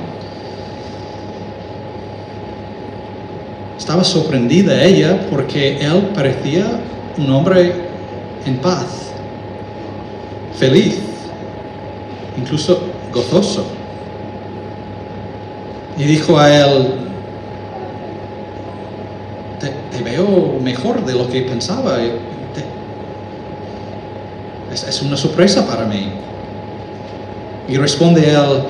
estaba 3.78 4.04
sorprendida 4.04 4.82
ella 4.84 5.26
porque 5.30 5.78
él 5.78 6.10
parecía 6.14 6.66
un 7.16 7.30
hombre 7.30 7.72
en 8.46 8.56
paz, 8.58 9.10
feliz, 10.58 10.98
incluso 12.36 12.80
gozoso. 13.12 13.64
Y 15.96 16.02
dijo 16.04 16.38
a 16.38 16.52
él, 16.52 16.86
te, 19.60 19.68
te 19.96 20.02
veo 20.02 20.58
mejor 20.60 21.04
de 21.04 21.12
lo 21.14 21.28
que 21.28 21.42
pensaba. 21.42 21.96
Te- 21.98 22.64
es, 24.74 24.82
es 24.84 25.02
una 25.02 25.16
sorpresa 25.16 25.66
para 25.66 25.84
mí. 25.86 26.08
Y 27.68 27.76
responde 27.76 28.28
él, 28.28 28.64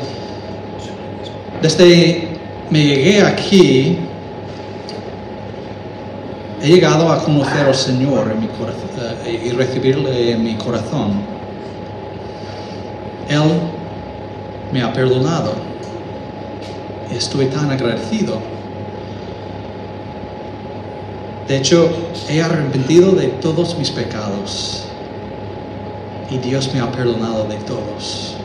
desde 1.63 2.29
me 2.71 2.83
llegué 2.85 3.23
aquí, 3.23 3.99
he 6.63 6.69
llegado 6.69 7.11
a 7.11 7.23
conocer 7.25 7.67
al 7.67 7.75
Señor 7.75 8.31
en 8.33 8.41
mi 8.41 8.47
eh, 9.27 9.43
y 9.47 9.51
recibirle 9.51 10.33
en 10.33 10.45
mi 10.45 10.55
corazón. 10.55 11.13
Él 13.29 13.43
me 14.73 14.83
ha 14.83 14.93
perdonado. 14.93 15.74
Estoy 17.15 17.47
tan 17.47 17.71
agradecido. 17.71 18.39
De 21.49 21.57
hecho, 21.59 21.89
he 22.29 22.43
arrepentido 22.43 23.13
de 23.13 23.29
todos 23.29 23.77
mis 23.79 23.91
pecados. 23.91 24.87
Y 26.31 26.39
Dios 26.39 26.73
me 26.75 26.81
ha 26.81 26.91
perdonado 26.91 27.45
de 27.47 27.57
todos. 27.57 28.37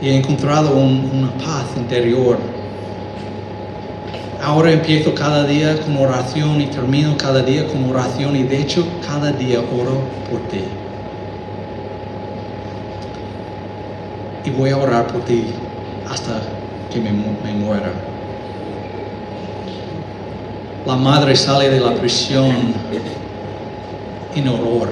Y 0.00 0.08
he 0.08 0.16
encontrado 0.16 0.74
un- 0.74 1.10
una 1.12 1.32
paz 1.44 1.66
interior 1.76 2.38
Ahora 4.42 4.70
empiezo 4.72 5.14
cada 5.14 5.46
día 5.46 5.80
con 5.80 5.96
oración 5.96 6.60
y 6.60 6.66
termino 6.66 7.16
cada 7.16 7.42
día 7.42 7.66
con 7.66 7.82
oración 7.88 8.36
y 8.36 8.42
de 8.42 8.60
hecho 8.60 8.86
cada 9.06 9.32
día 9.32 9.60
oro 9.60 10.02
por 10.30 10.38
ti. 10.48 10.60
Y 14.44 14.50
voy 14.50 14.68
a 14.68 14.76
orar 14.76 15.06
por 15.06 15.24
ti 15.24 15.46
hasta 16.10 16.42
que 16.94 17.00
me, 17.00 17.10
me 17.10 17.52
muera. 17.58 17.90
La 20.86 20.94
madre 20.94 21.34
sale 21.34 21.68
de 21.68 21.80
la 21.80 21.92
prisión 21.94 22.54
en 24.36 24.48
horror. 24.48 24.88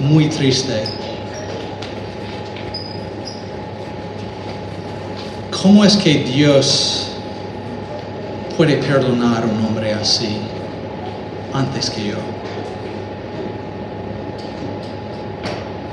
Muy 0.00 0.28
triste. 0.28 0.84
¿Cómo 5.60 5.84
es 5.84 5.96
que 5.96 6.14
Dios 6.22 7.08
puede 8.56 8.76
perdonar 8.76 9.42
a 9.42 9.46
un 9.46 9.64
hombre 9.66 9.92
así 9.92 10.36
antes 11.52 11.90
que 11.90 12.10
yo? 12.10 12.16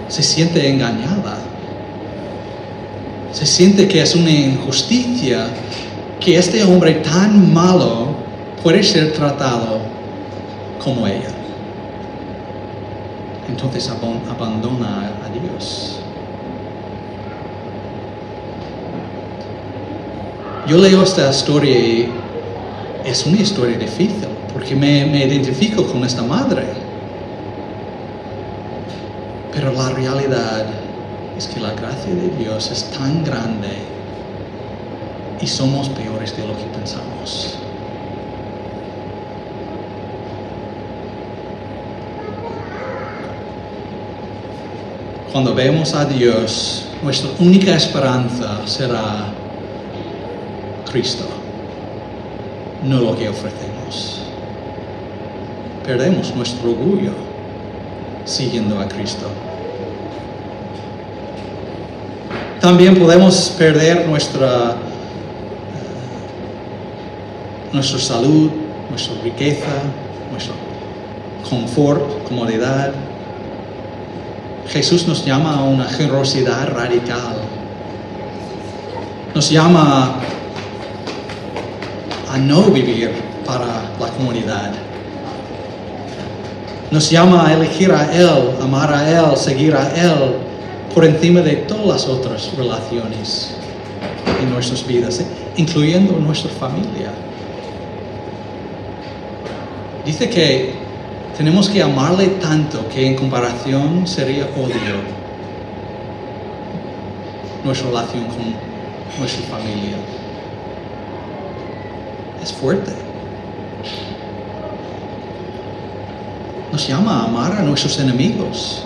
Se 0.08 0.22
siente 0.22 0.70
engañada. 0.70 1.25
Se 3.36 3.46
siente 3.46 3.86
que 3.86 4.02
es 4.02 4.16
una 4.16 4.32
injusticia 4.32 5.48
que 6.22 6.38
este 6.38 6.64
hombre 6.64 6.94
tan 6.94 7.54
malo 7.54 8.08
puede 8.64 8.82
ser 8.82 9.12
tratado 9.12 9.80
como 10.82 11.06
ella. 11.06 11.34
Entonces 13.50 13.90
abandona 13.90 15.12
a 15.26 15.30
Dios. 15.30 16.00
Yo 20.66 20.78
leo 20.78 21.04
esta 21.04 21.30
historia 21.30 21.78
y 21.78 22.10
es 23.04 23.26
una 23.26 23.42
historia 23.42 23.78
difícil 23.78 24.30
porque 24.54 24.78
me, 24.78 25.06
me 25.08 25.26
identifico 25.26 25.86
con 25.86 26.06
esta 26.06 26.24
madre. 26.24 26.64
Pero 29.52 29.74
la 29.74 29.90
realidad 29.90 30.85
es 31.38 31.48
que 31.48 31.60
la 31.60 31.72
gracia 31.72 32.14
de 32.14 32.30
Dios 32.38 32.72
es 32.72 32.86
tan 32.92 33.24
grande 33.24 33.70
y 35.42 35.48
somos 35.48 35.90
peores 35.90 36.36
de 36.36 36.48
lo 36.48 36.58
que 36.58 36.64
pensamos. 36.66 37.58
Cuando 45.32 45.54
vemos 45.54 45.94
a 45.94 46.06
Dios, 46.06 46.88
nuestra 47.04 47.30
única 47.40 47.76
esperanza 47.76 48.66
será 48.66 49.34
Cristo, 50.90 51.26
no 52.86 53.02
lo 53.02 53.18
que 53.18 53.28
ofrecemos. 53.28 54.22
Perdemos 55.86 56.34
nuestro 56.36 56.72
orgullo 56.72 57.12
siguiendo 58.24 58.80
a 58.80 58.88
Cristo. 58.88 59.28
También 62.66 62.98
podemos 62.98 63.54
perder 63.60 64.08
nuestra, 64.08 64.76
salud, 68.00 68.50
nuestra 68.90 69.22
riqueza, 69.24 69.68
nuestro 70.32 70.56
confort, 71.48 72.28
comodidad. 72.28 72.92
Jesús 74.68 75.08
nos 75.08 75.24
llama 75.24 75.58
a 75.60 75.64
una 75.64 75.84
generosidad 75.84 76.74
radical. 76.74 77.36
Nos 79.36 79.52
llama 79.52 80.16
a 82.34 82.38
no 82.40 82.64
vivir 82.72 83.12
para 83.46 83.68
la 84.00 84.08
comunidad. 84.18 84.72
Nos 86.90 87.12
llama 87.12 87.46
a 87.46 87.54
elegir 87.54 87.92
a 87.92 88.12
Él, 88.12 88.56
amar 88.60 88.92
a 88.92 89.08
Él, 89.08 89.38
seguir 89.38 89.76
a 89.76 89.88
Él 89.96 90.55
por 90.96 91.04
encima 91.04 91.42
de 91.42 91.58
todas 91.58 91.86
las 91.86 92.08
otras 92.08 92.56
relaciones 92.56 93.54
en 94.42 94.50
nuestras 94.50 94.88
vidas, 94.88 95.20
eh, 95.20 95.26
incluyendo 95.58 96.14
nuestra 96.14 96.50
familia. 96.52 97.12
Dice 100.06 100.30
que 100.30 100.74
tenemos 101.36 101.68
que 101.68 101.84
amarle 101.84 102.28
tanto 102.40 102.88
que 102.88 103.08
en 103.08 103.16
comparación 103.16 104.08
sería 104.08 104.46
odio 104.56 105.26
nuestra 107.66 107.90
relación 107.90 108.24
con 108.28 109.20
nuestra 109.20 109.46
familia. 109.48 109.98
Es 112.42 112.54
fuerte. 112.54 112.94
Nos 116.72 116.88
llama 116.88 117.20
a 117.20 117.24
amar 117.26 117.52
a 117.52 117.64
nuestros 117.64 118.00
enemigos. 118.00 118.86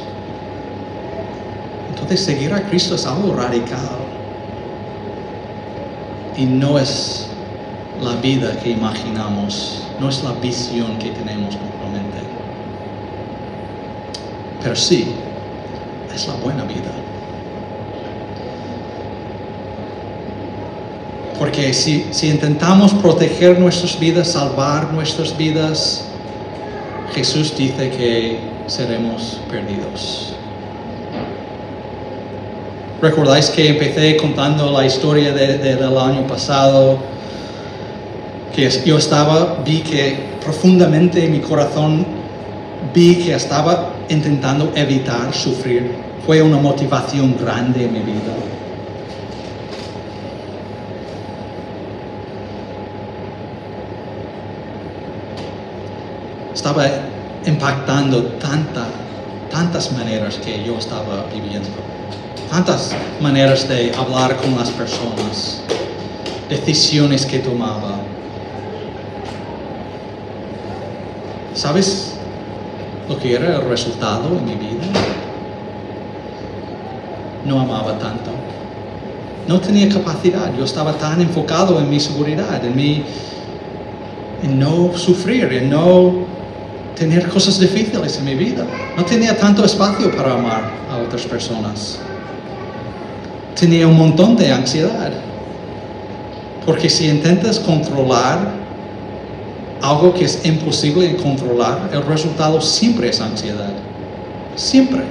Entonces 2.02 2.26
seguir 2.26 2.54
a 2.54 2.62
Cristo 2.64 2.95
es 2.95 3.06
algo 3.06 3.34
radical. 3.34 3.89
Y 6.38 6.45
no 6.45 6.80
es 6.80 7.28
la 8.02 8.16
vida 8.16 8.58
que 8.60 8.70
imaginamos, 8.70 9.84
no 10.00 10.10
es 10.10 10.24
la 10.24 10.32
visión 10.34 10.97
que 10.97 11.10
tenemos 11.10 11.56
normalmente. 11.56 12.20
Pero 14.64 14.76
sí, 14.76 15.14
es 16.14 16.28
la 16.28 16.36
buena 16.36 16.64
vida. 16.64 16.91
Porque 21.38 21.74
si, 21.74 22.08
si 22.12 22.30
intentamos 22.30 22.93
proteger 22.93 23.60
nuestras 23.60 24.00
vidas, 24.00 24.30
salvar 24.30 24.93
nuestras 24.93 25.38
vidas, 25.38 26.06
Jesús 27.14 27.56
dice 27.58 27.89
que 27.89 28.39
seremos 28.68 29.39
perdidos. 29.50 30.34
¿Recordáis 33.02 33.50
que 33.50 33.70
empecé 33.70 34.18
contando 34.18 34.72
la 34.72 34.86
historia 34.86 35.32
de- 35.32 35.58
de- 35.58 35.76
del 35.78 35.97
año 35.97 36.28
pasado? 36.28 36.97
Que 38.54 38.70
yo 38.86 38.97
estaba, 38.97 39.60
vi 39.66 39.80
que 39.80 40.18
profundamente 40.43 41.24
en 41.24 41.32
mi 41.32 41.39
corazón 41.39 42.06
vi 42.93 43.16
que 43.24 43.36
estaba 43.36 43.91
intentando 44.10 44.72
evitar 44.76 45.34
sufrir. 45.34 45.91
Fue 46.26 46.41
una 46.41 46.58
motivación 46.58 47.38
grande 47.39 47.86
en 47.86 47.93
mi 47.93 48.00
vida. 48.00 48.34
Estaba 56.54 56.86
impactando 57.45 58.24
tanta, 58.39 58.86
tantas 59.50 59.91
maneras 59.93 60.38
que 60.38 60.64
yo 60.64 60.78
estaba 60.78 61.26
viviendo. 61.34 61.70
Tantas 62.50 62.95
maneras 63.22 63.70
de 63.70 63.91
hablar 63.95 64.36
con 64.38 64.58
las 64.58 64.72
personas, 64.72 65.62
decisiones 66.50 67.26
que 67.26 67.39
tomaba. 67.39 68.00
¿Sabes 71.54 72.16
lo 73.08 73.20
que 73.20 73.36
era 73.36 73.58
el 73.58 73.70
resultado 73.70 74.30
en 74.30 74.45
mi 74.45 74.56
vida? 74.56 74.84
No 77.45 77.62
amaba 77.62 78.00
tanto. 78.00 78.32
No 79.47 79.60
tenía 79.60 79.88
capacidad. 79.89 80.52
Yo 80.58 80.64
estaba 80.64 80.93
tan 80.93 81.22
enfocado 81.22 81.80
en 81.80 81.89
mi 81.89 82.00
seguridad, 82.00 82.64
en 82.66 82.76
mi 82.76 83.04
en 84.41 84.60
no 84.60 84.97
sufrir, 84.97 85.52
en 85.54 85.70
no 85.70 86.26
tener 86.95 87.28
cosas 87.30 87.60
difíciles 87.60 88.18
en 88.18 88.26
mi 88.26 88.36
vida. 88.36 88.66
No 88.97 89.06
tenía 89.06 89.38
tanto 89.38 89.64
espacio 89.64 90.16
para 90.16 90.34
amar 90.34 90.72
a 90.91 90.97
otras 90.97 91.24
personas. 91.24 92.00
Tenía 93.60 93.88
un 93.88 93.97
montón 93.97 94.38
de 94.38 94.53
ansiedad. 94.53 95.12
Porque 96.66 96.89
si 96.89 97.10
intentas 97.10 97.60
controlar 97.60 98.53
algo 99.82 100.14
que 100.14 100.26
es 100.26 100.45
imposible 100.45 101.10
de 101.10 101.16
controlar, 101.18 101.89
el 101.91 102.03
resultado 102.03 102.62
siempre 102.62 103.10
es 103.10 103.20
ansiedad. 103.20 103.74
Siempre. 104.55 105.01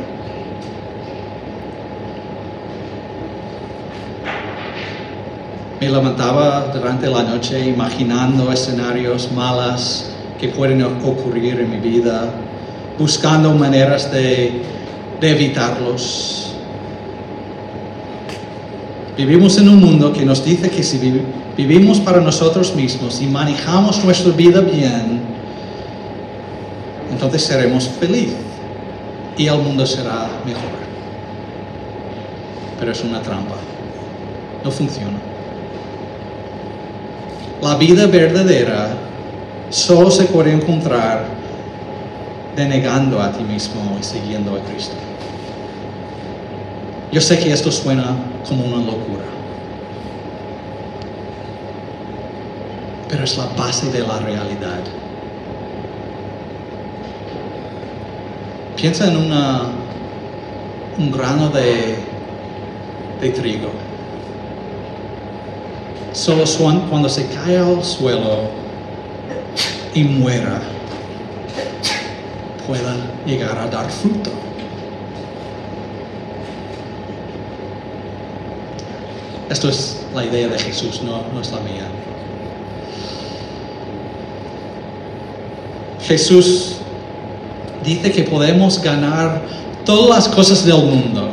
Me 5.80 5.88
levantaba 5.90 6.72
durante 6.72 7.07
la 7.07 7.22
noche 7.22 7.66
imaginando 7.66 8.51
escenarios 8.51 9.30
malas 9.32 10.11
que 10.40 10.49
pueden 10.49 10.82
ocurrir 10.82 11.61
en 11.61 11.70
mi 11.70 11.76
vida, 11.76 12.30
buscando 12.99 13.53
maneras 13.53 14.11
de, 14.11 14.62
de 15.20 15.30
evitarlos. 15.30 16.57
Vivimos 19.18 19.58
en 19.58 19.68
un 19.68 19.80
mundo 19.80 20.12
que 20.12 20.24
nos 20.24 20.44
dice 20.44 20.70
que 20.70 20.82
si 20.82 20.96
vi- 20.98 21.22
vivimos 21.56 21.98
para 21.98 22.20
nosotros 22.20 22.74
mismos 22.76 23.20
y 23.20 23.26
manejamos 23.26 24.02
nuestra 24.04 24.32
vida 24.32 24.60
bien, 24.60 25.20
entonces 27.10 27.42
seremos 27.42 27.88
felices 27.88 28.36
y 29.36 29.48
el 29.48 29.58
mundo 29.58 29.84
será 29.84 30.28
mejor. 30.46 30.78
Pero 32.78 32.92
es 32.92 33.02
una 33.02 33.20
trampa. 33.20 33.56
No 34.64 34.70
funciona. 34.70 35.18
La 37.60 37.74
vida 37.74 38.06
verdadera 38.06 38.90
solo 39.68 40.12
se 40.12 40.24
puede 40.26 40.52
encontrar 40.52 41.24
denegando 42.54 43.20
a 43.20 43.32
ti 43.32 43.42
mismo 43.42 43.96
y 44.00 44.04
siguiendo 44.04 44.52
a 44.54 44.60
Cristo. 44.60 44.94
Yo 47.11 47.20
sé 47.20 47.38
que 47.38 47.52
esto 47.52 47.72
suena 47.72 48.16
como 48.46 48.64
una 48.64 48.76
locura, 48.84 49.24
pero 53.09 53.24
es 53.24 53.36
la 53.38 53.46
base 53.56 53.90
de 53.90 54.00
la 54.00 54.18
realidad. 54.18 54.80
Piensa 58.76 59.09
en 59.09 59.16
una, 59.16 59.62
un 60.98 61.11
grano 61.11 61.48
de, 61.48 61.96
de 63.20 63.30
trigo. 63.30 63.70
Solo 66.12 66.46
suan- 66.46 66.88
cuando 66.90 67.09
se 67.09 67.26
cae 67.28 67.56
al 67.59 67.82
suelo 67.82 68.40
y 69.94 70.04
muera, 70.04 70.61
pueda 72.66 72.94
llegar 73.26 73.59
a 73.59 73.66
dar 73.66 73.90
fruto. 73.90 74.30
Esto 79.51 79.68
es 79.70 79.96
la 80.14 80.24
idea 80.24 80.49
de 80.49 80.59
Jesús, 80.59 81.03
no, 81.03 81.22
no 81.32 81.40
es 81.40 81.51
la 81.51 81.61
mía. 81.61 81.88
Jesús 86.07 86.76
dice 87.84 88.12
que 88.12 88.24
podemos 88.24 88.82
ganar 88.82 89.42
todas 89.84 90.26
las 90.26 90.28
cosas 90.34 90.64
del 90.64 90.82
mundo, 90.82 91.28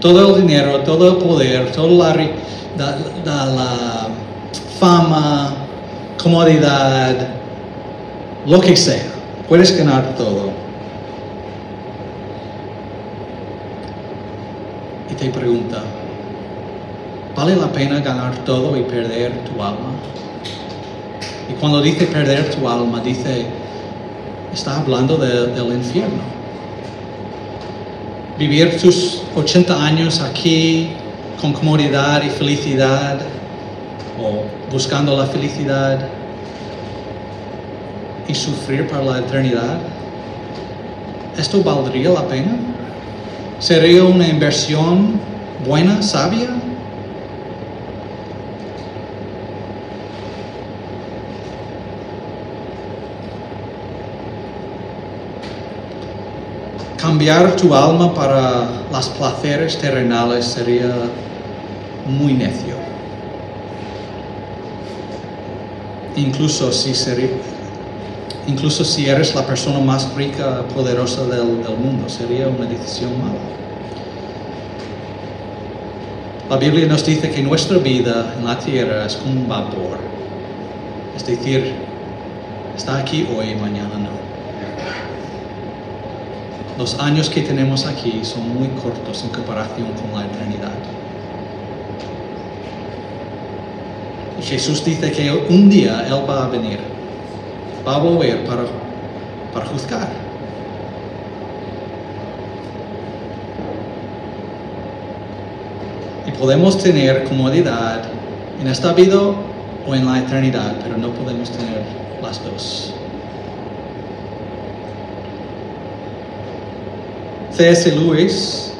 todo 0.00 0.36
el 0.36 0.46
dinero, 0.46 0.80
todo 0.80 1.10
el 1.10 1.16
poder, 1.16 1.72
toda 1.72 2.14
la, 2.14 3.46
la 3.46 4.08
fama, 4.78 5.54
comodidad, 6.22 7.14
lo 8.46 8.60
que 8.60 8.76
sea. 8.76 9.04
Puedes 9.48 9.76
ganar 9.76 10.14
todo. 10.16 10.50
Y 15.10 15.14
te 15.14 15.28
pregunta, 15.28 15.82
¿vale 17.40 17.56
la 17.56 17.72
pena 17.72 18.00
ganar 18.00 18.34
todo 18.44 18.76
y 18.76 18.82
perder 18.82 19.32
tu 19.44 19.62
alma? 19.62 19.92
Y 21.48 21.54
cuando 21.54 21.80
dice 21.80 22.04
perder 22.04 22.50
tu 22.54 22.68
alma, 22.68 23.00
dice, 23.00 23.46
está 24.52 24.78
hablando 24.78 25.16
de- 25.16 25.46
del 25.46 25.68
infierno. 25.72 26.22
Vivir 28.38 28.78
tus 28.78 29.22
80 29.34 29.82
años 29.82 30.20
aquí 30.20 30.90
con 31.40 31.54
comodidad 31.54 32.22
y 32.22 32.28
felicidad, 32.28 33.18
o 34.22 34.42
buscando 34.70 35.16
la 35.16 35.24
felicidad, 35.24 35.98
y 38.28 38.34
sufrir 38.34 38.86
para 38.86 39.02
la 39.02 39.18
eternidad, 39.20 39.78
¿esto 41.38 41.62
valdría 41.62 42.10
la 42.10 42.28
pena? 42.28 42.52
¿Sería 43.58 44.04
una 44.04 44.28
inversión 44.28 45.18
buena, 45.66 46.02
sabia? 46.02 46.50
Cambiar 57.10 57.56
tu 57.56 57.74
alma 57.74 58.14
para 58.14 58.68
las 58.92 59.08
placeres 59.08 59.76
terrenales 59.78 60.44
sería 60.44 60.94
muy 62.06 62.34
necio. 62.34 62.76
Incluso 66.14 66.70
si, 66.70 66.90
eres 69.08 69.34
la 69.34 69.44
persona 69.44 69.80
más 69.80 70.14
rica, 70.14 70.62
poderosa 70.72 71.22
del, 71.24 71.64
del 71.64 71.76
mundo, 71.78 72.08
sería 72.08 72.46
una 72.46 72.66
decisión 72.66 73.18
mala. 73.18 73.40
La 76.48 76.58
Biblia 76.58 76.86
nos 76.86 77.04
dice 77.04 77.28
que 77.28 77.42
nuestra 77.42 77.78
vida 77.78 78.36
en 78.38 78.44
la 78.44 78.56
tierra 78.56 79.06
es 79.06 79.16
como 79.16 79.32
un 79.32 79.48
vapor. 79.48 79.98
Es 81.16 81.26
decir, 81.26 81.74
está 82.76 82.98
aquí 82.98 83.26
hoy 83.36 83.50
y 83.50 83.56
mañana 83.56 83.98
no. 83.98 84.19
Los 86.80 86.98
años 86.98 87.28
que 87.28 87.42
tenemos 87.42 87.84
aquí 87.84 88.20
son 88.22 88.54
muy 88.54 88.68
cortos 88.68 89.22
en 89.22 89.28
comparación 89.28 89.88
con 90.00 90.18
la 90.18 90.26
eternidad. 90.26 90.72
Y 94.38 94.42
Jesús 94.42 94.82
dice 94.82 95.12
que 95.12 95.30
un 95.50 95.68
día 95.68 96.06
Él 96.06 96.14
va 96.26 96.46
a 96.46 96.48
venir, 96.48 96.78
va 97.86 97.96
a 97.96 97.98
volver 97.98 98.46
para, 98.46 98.62
para 99.52 99.66
juzgar. 99.66 100.08
Y 106.26 106.30
podemos 106.30 106.78
tener 106.78 107.24
comodidad 107.24 108.04
en 108.58 108.68
esta 108.68 108.94
vida 108.94 109.20
o 109.86 109.94
en 109.94 110.06
la 110.06 110.18
eternidad, 110.20 110.76
pero 110.82 110.96
no 110.96 111.10
podemos 111.10 111.50
tener 111.50 111.82
las 112.22 112.42
dos. 112.42 112.94
C.S. 117.56 117.90
Lewis, 117.92 118.72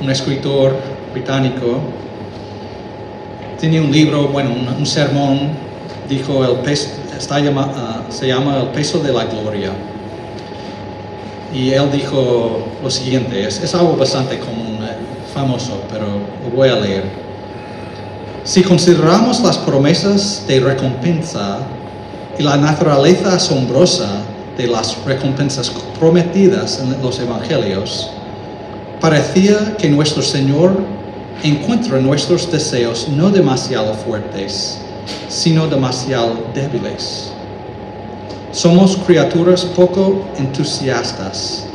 un 0.00 0.10
escritor 0.10 0.76
británico, 1.12 1.80
tiene 3.58 3.80
un 3.80 3.90
libro, 3.90 4.28
bueno, 4.28 4.50
un, 4.78 4.86
sermón, 4.86 5.50
dijo, 6.08 6.44
el 6.44 6.58
pes- 6.60 6.92
está 7.16 7.40
llama- 7.40 7.72
ah, 7.74 8.02
se 8.10 8.28
llama 8.28 8.58
El 8.60 8.68
peso 8.68 8.98
de 9.00 9.12
la 9.12 9.24
gloria. 9.24 9.70
Y 11.52 11.70
él 11.70 11.90
dijo 11.90 12.60
lo 12.82 12.90
siguiente, 12.90 13.46
es, 13.46 13.60
es 13.62 13.74
algo 13.74 13.96
bastante 13.96 14.38
común, 14.38 14.78
eh, 14.82 14.92
famoso, 15.34 15.80
pero 15.90 16.06
lo 16.06 16.54
voy 16.54 16.68
a 16.68 16.76
leer. 16.76 17.04
Si 18.44 18.62
consideramos 18.62 19.40
las 19.40 19.58
promesas 19.58 20.44
de 20.46 20.60
recompensa 20.60 21.58
y 22.38 22.42
la 22.42 22.56
naturaleza 22.56 23.34
asombrosa 23.34 24.08
de 24.56 24.66
las 24.68 24.96
recompensas 25.04 25.70
prometidas 25.98 26.80
en 26.80 27.02
los 27.02 27.18
evangelios, 27.18 28.10
parecía 29.00 29.76
que 29.76 29.88
nuestro 29.88 30.22
Señor 30.22 30.80
encuentra 31.42 32.00
nuestros 32.00 32.50
deseos 32.50 33.08
no 33.08 33.30
demasiado 33.30 33.94
fuertes, 33.94 34.78
sino 35.28 35.66
demasiado 35.68 36.32
débiles. 36.54 37.32
Somos 38.50 38.96
criaturas 39.06 39.64
poco 39.64 40.24
entusiastas, 40.36 41.66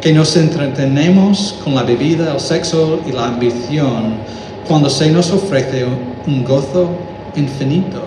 que 0.00 0.12
nos 0.12 0.36
entretenemos 0.36 1.56
con 1.64 1.74
la 1.74 1.82
bebida, 1.82 2.32
el 2.32 2.40
sexo 2.40 3.00
y 3.06 3.12
la 3.12 3.26
ambición 3.26 4.14
cuando 4.68 4.88
se 4.90 5.10
nos 5.10 5.30
ofrece 5.32 5.86
un 6.26 6.44
gozo 6.44 6.90
infinito. 7.34 8.02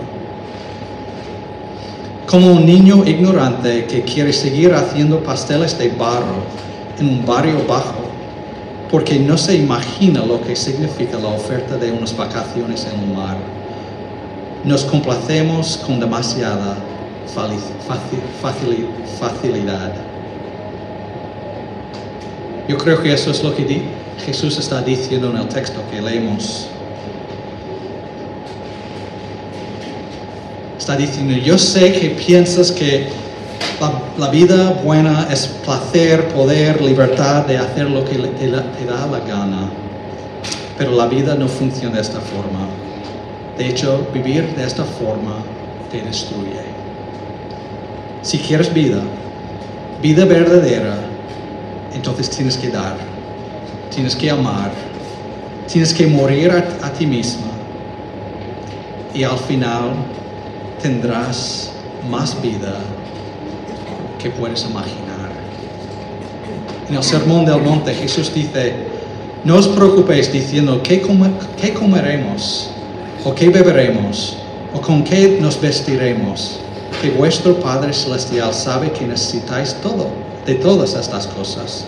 Como 2.26 2.52
un 2.52 2.64
niño 2.64 3.04
ignorante 3.04 3.84
que 3.84 4.02
quiere 4.02 4.32
seguir 4.32 4.72
haciendo 4.72 5.22
pasteles 5.22 5.76
de 5.78 5.90
barro 5.90 6.44
en 6.98 7.08
un 7.08 7.26
barrio 7.26 7.66
bajo, 7.68 8.01
porque 8.92 9.18
no 9.18 9.38
se 9.38 9.56
imagina 9.56 10.24
lo 10.24 10.42
que 10.42 10.54
significa 10.54 11.18
la 11.18 11.28
oferta 11.28 11.78
de 11.78 11.90
unas 11.90 12.14
vacaciones 12.14 12.86
en 12.92 13.00
el 13.00 13.16
mar. 13.16 13.38
Nos 14.64 14.84
complacemos 14.84 15.78
con 15.78 15.98
demasiada 15.98 16.76
facilidad. 19.18 19.94
Yo 22.68 22.76
creo 22.76 23.02
que 23.02 23.14
eso 23.14 23.30
es 23.30 23.42
lo 23.42 23.56
que 23.56 23.82
Jesús 24.26 24.58
está 24.58 24.82
diciendo 24.82 25.30
en 25.30 25.38
el 25.38 25.48
texto 25.48 25.80
que 25.90 26.02
leemos. 26.02 26.68
Está 30.78 30.96
diciendo, 30.96 31.34
yo 31.38 31.56
sé 31.56 31.92
que 31.92 32.10
piensas 32.10 32.70
que 32.70 33.06
la, 34.18 34.30
vida 34.30 34.80
buena 34.84 35.26
es 35.30 35.46
placer, 35.64 36.28
poder, 36.28 36.80
libertad 36.80 37.46
de 37.46 37.58
hacer 37.58 37.90
lo 37.90 38.04
que 38.04 38.16
te 38.16 38.48
da 38.48 39.06
la 39.06 39.20
gana. 39.20 39.70
Pero 40.78 40.92
la 40.92 41.06
vida 41.06 41.34
no 41.34 41.48
funciona 41.48 41.96
de 41.96 42.02
esta 42.02 42.20
forma. 42.20 42.66
De 43.58 43.68
hecho, 43.68 44.06
vivir 44.12 44.54
de 44.54 44.64
esta 44.64 44.84
forma 44.84 45.36
te 45.90 46.00
destruye. 46.00 46.62
Si 48.22 48.38
quieres 48.38 48.72
vida, 48.72 49.00
vida 50.00 50.24
verdadera, 50.24 50.96
entonces 51.94 52.30
tienes 52.30 52.56
que 52.56 52.68
dar, 52.68 52.96
tienes 53.94 54.16
que 54.16 54.30
amar, 54.30 54.70
tienes 55.70 55.92
que 55.92 56.06
morir 56.06 56.50
a, 56.52 56.86
a 56.86 56.92
ti 56.92 57.06
misma. 57.06 57.50
Y 59.14 59.24
al 59.24 59.38
final 59.38 59.90
tendrás 60.80 61.70
más 62.08 62.40
vida 62.40 62.74
que 64.22 64.30
puedes 64.30 64.62
imaginar. 64.64 65.30
En 66.88 66.94
el 66.96 67.02
Sermón 67.02 67.44
del 67.44 67.60
Monte 67.62 67.94
Jesús 67.94 68.32
dice, 68.32 68.74
No 69.44 69.56
os 69.56 69.66
preocupéis 69.68 70.30
diciendo 70.32 70.80
qué, 70.82 71.00
come- 71.02 71.32
qué 71.60 71.72
comeremos, 71.74 72.70
o 73.24 73.34
qué 73.34 73.48
beberemos, 73.48 74.36
o 74.74 74.80
con 74.80 75.02
qué 75.02 75.38
nos 75.40 75.60
vestiremos, 75.60 76.60
que 77.00 77.10
vuestro 77.10 77.54
Padre 77.60 77.92
Celestial 77.92 78.54
sabe 78.54 78.92
que 78.92 79.06
necesitáis 79.06 79.74
todo, 79.82 80.06
de 80.46 80.54
todas 80.54 80.94
estas 80.94 81.26
cosas. 81.26 81.84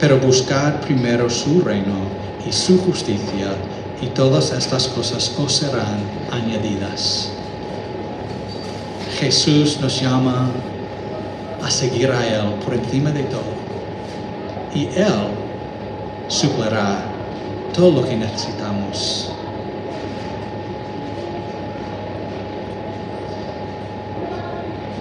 Pero 0.00 0.18
buscad 0.18 0.74
primero 0.80 1.28
su 1.28 1.60
reino 1.60 1.96
y 2.48 2.52
su 2.52 2.78
justicia, 2.78 3.48
y 4.00 4.06
todas 4.08 4.52
estas 4.52 4.88
cosas 4.88 5.32
os 5.38 5.52
serán 5.52 5.98
añadidas. 6.30 7.30
Jesús 9.18 9.78
nos 9.80 10.00
llama 10.00 10.48
a 11.62 11.70
seguir 11.70 12.10
a 12.10 12.26
Él 12.26 12.54
por 12.64 12.74
encima 12.74 13.10
de 13.10 13.22
todo. 13.24 13.42
Y 14.74 14.86
Él 14.96 15.28
suplirá 16.28 17.04
todo 17.74 18.00
lo 18.00 18.08
que 18.08 18.16
necesitamos. 18.16 19.30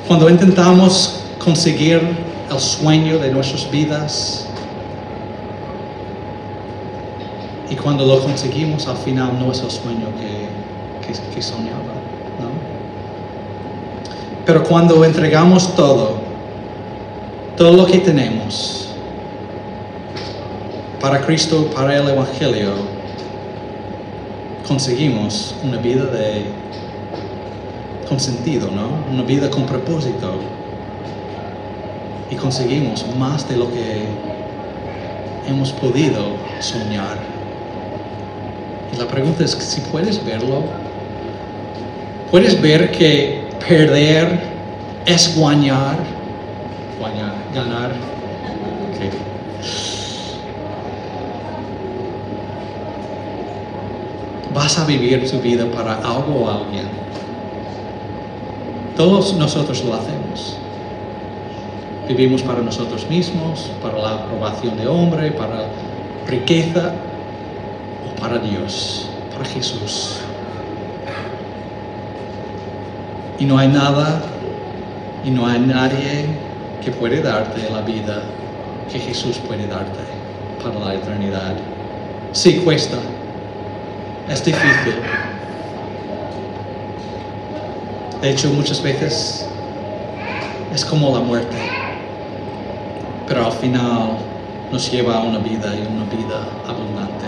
Cuando 0.07 0.29
intentamos 0.29 1.21
conseguir 1.43 1.99
el 2.51 2.59
sueño 2.59 3.17
de 3.17 3.31
nuestras 3.31 3.69
vidas 3.71 4.47
y 7.69 7.75
cuando 7.75 8.05
lo 8.05 8.19
conseguimos 8.21 8.87
al 8.87 8.97
final 8.97 9.39
no 9.39 9.51
es 9.51 9.61
el 9.61 9.71
sueño 9.71 10.07
que, 10.19 11.15
que, 11.33 11.41
soñaba, 11.41 11.79
¿no? 12.39 12.49
Pero 14.45 14.63
cuando 14.63 15.03
entregamos 15.03 15.75
todo, 15.75 16.24
todo 17.57 17.73
lo 17.73 17.85
que 17.85 17.99
tenemos 17.99 18.89
para 20.99 21.21
Cristo, 21.21 21.69
para 21.75 21.97
el 21.97 22.09
Evangelio, 22.09 22.71
conseguimos 24.67 25.55
una 25.63 25.77
vida 25.77 26.05
de 26.05 26.45
con 28.07 28.19
sentido, 28.19 28.69
¿no? 28.71 28.89
Una 29.11 29.23
vida 29.23 29.49
con 29.49 29.65
propósito. 29.65 30.33
Y 32.29 32.35
conseguimos 32.35 33.05
más 33.17 33.47
de 33.47 33.57
lo 33.57 33.71
que 33.71 34.03
hemos 35.47 35.71
podido 35.71 36.35
soñar. 36.59 37.17
Y 38.93 38.97
la 38.97 39.07
pregunta 39.07 39.43
es 39.43 39.51
si 39.51 39.81
puedes 39.81 40.23
verlo. 40.25 40.63
Puedes 42.31 42.59
ver 42.61 42.91
que 42.91 43.43
perder 43.67 44.39
es 45.05 45.39
ganar. 45.39 46.14
Ganar. 47.15 47.33
Ganar. 47.53 47.91
Ok. 48.91 48.99
Vas 54.53 54.79
a 54.79 54.85
vivir 54.85 55.29
tu 55.29 55.39
vida 55.39 55.65
para 55.65 55.95
algo 55.95 56.45
o 56.45 56.49
alguien. 56.49 56.87
Todos 58.95 59.33
nosotros 59.35 59.83
lo 59.83 59.93
hacemos. 59.93 60.57
Vivimos 62.07 62.41
para 62.43 62.61
nosotros 62.61 63.09
mismos, 63.09 63.71
para 63.81 63.97
la 63.97 64.15
aprobación 64.15 64.77
de 64.77 64.87
hombre, 64.87 65.31
para 65.31 65.65
riqueza 66.27 66.93
o 68.05 68.21
para 68.21 68.37
Dios, 68.37 69.09
para 69.33 69.45
Jesús. 69.45 70.19
Y 73.39 73.45
no 73.45 73.57
hay 73.57 73.67
nada 73.67 74.21
y 75.25 75.31
no 75.31 75.47
hay 75.47 75.59
nadie 75.59 76.44
que 76.85 76.91
puede 76.91 77.19
darte 77.19 77.67
la 77.71 77.81
vida 77.81 78.21
que 78.91 78.99
Jesús 78.99 79.39
puede 79.39 79.65
darte 79.67 79.99
para 80.63 80.79
la 80.79 80.93
eternidad. 80.93 81.55
Sí 82.31 82.61
cuesta, 82.63 82.97
es 84.29 84.45
difícil. 84.45 85.01
De 88.21 88.29
hecho, 88.29 88.49
muchas 88.49 88.81
veces 88.83 89.49
es 90.73 90.85
como 90.85 91.11
la 91.11 91.21
muerte, 91.21 91.57
pero 93.27 93.47
al 93.47 93.51
final 93.53 94.17
nos 94.71 94.91
lleva 94.91 95.17
a 95.17 95.21
una 95.21 95.39
vida 95.39 95.73
y 95.75 95.87
una 95.87 96.05
vida 96.05 96.47
abundante. 96.67 97.25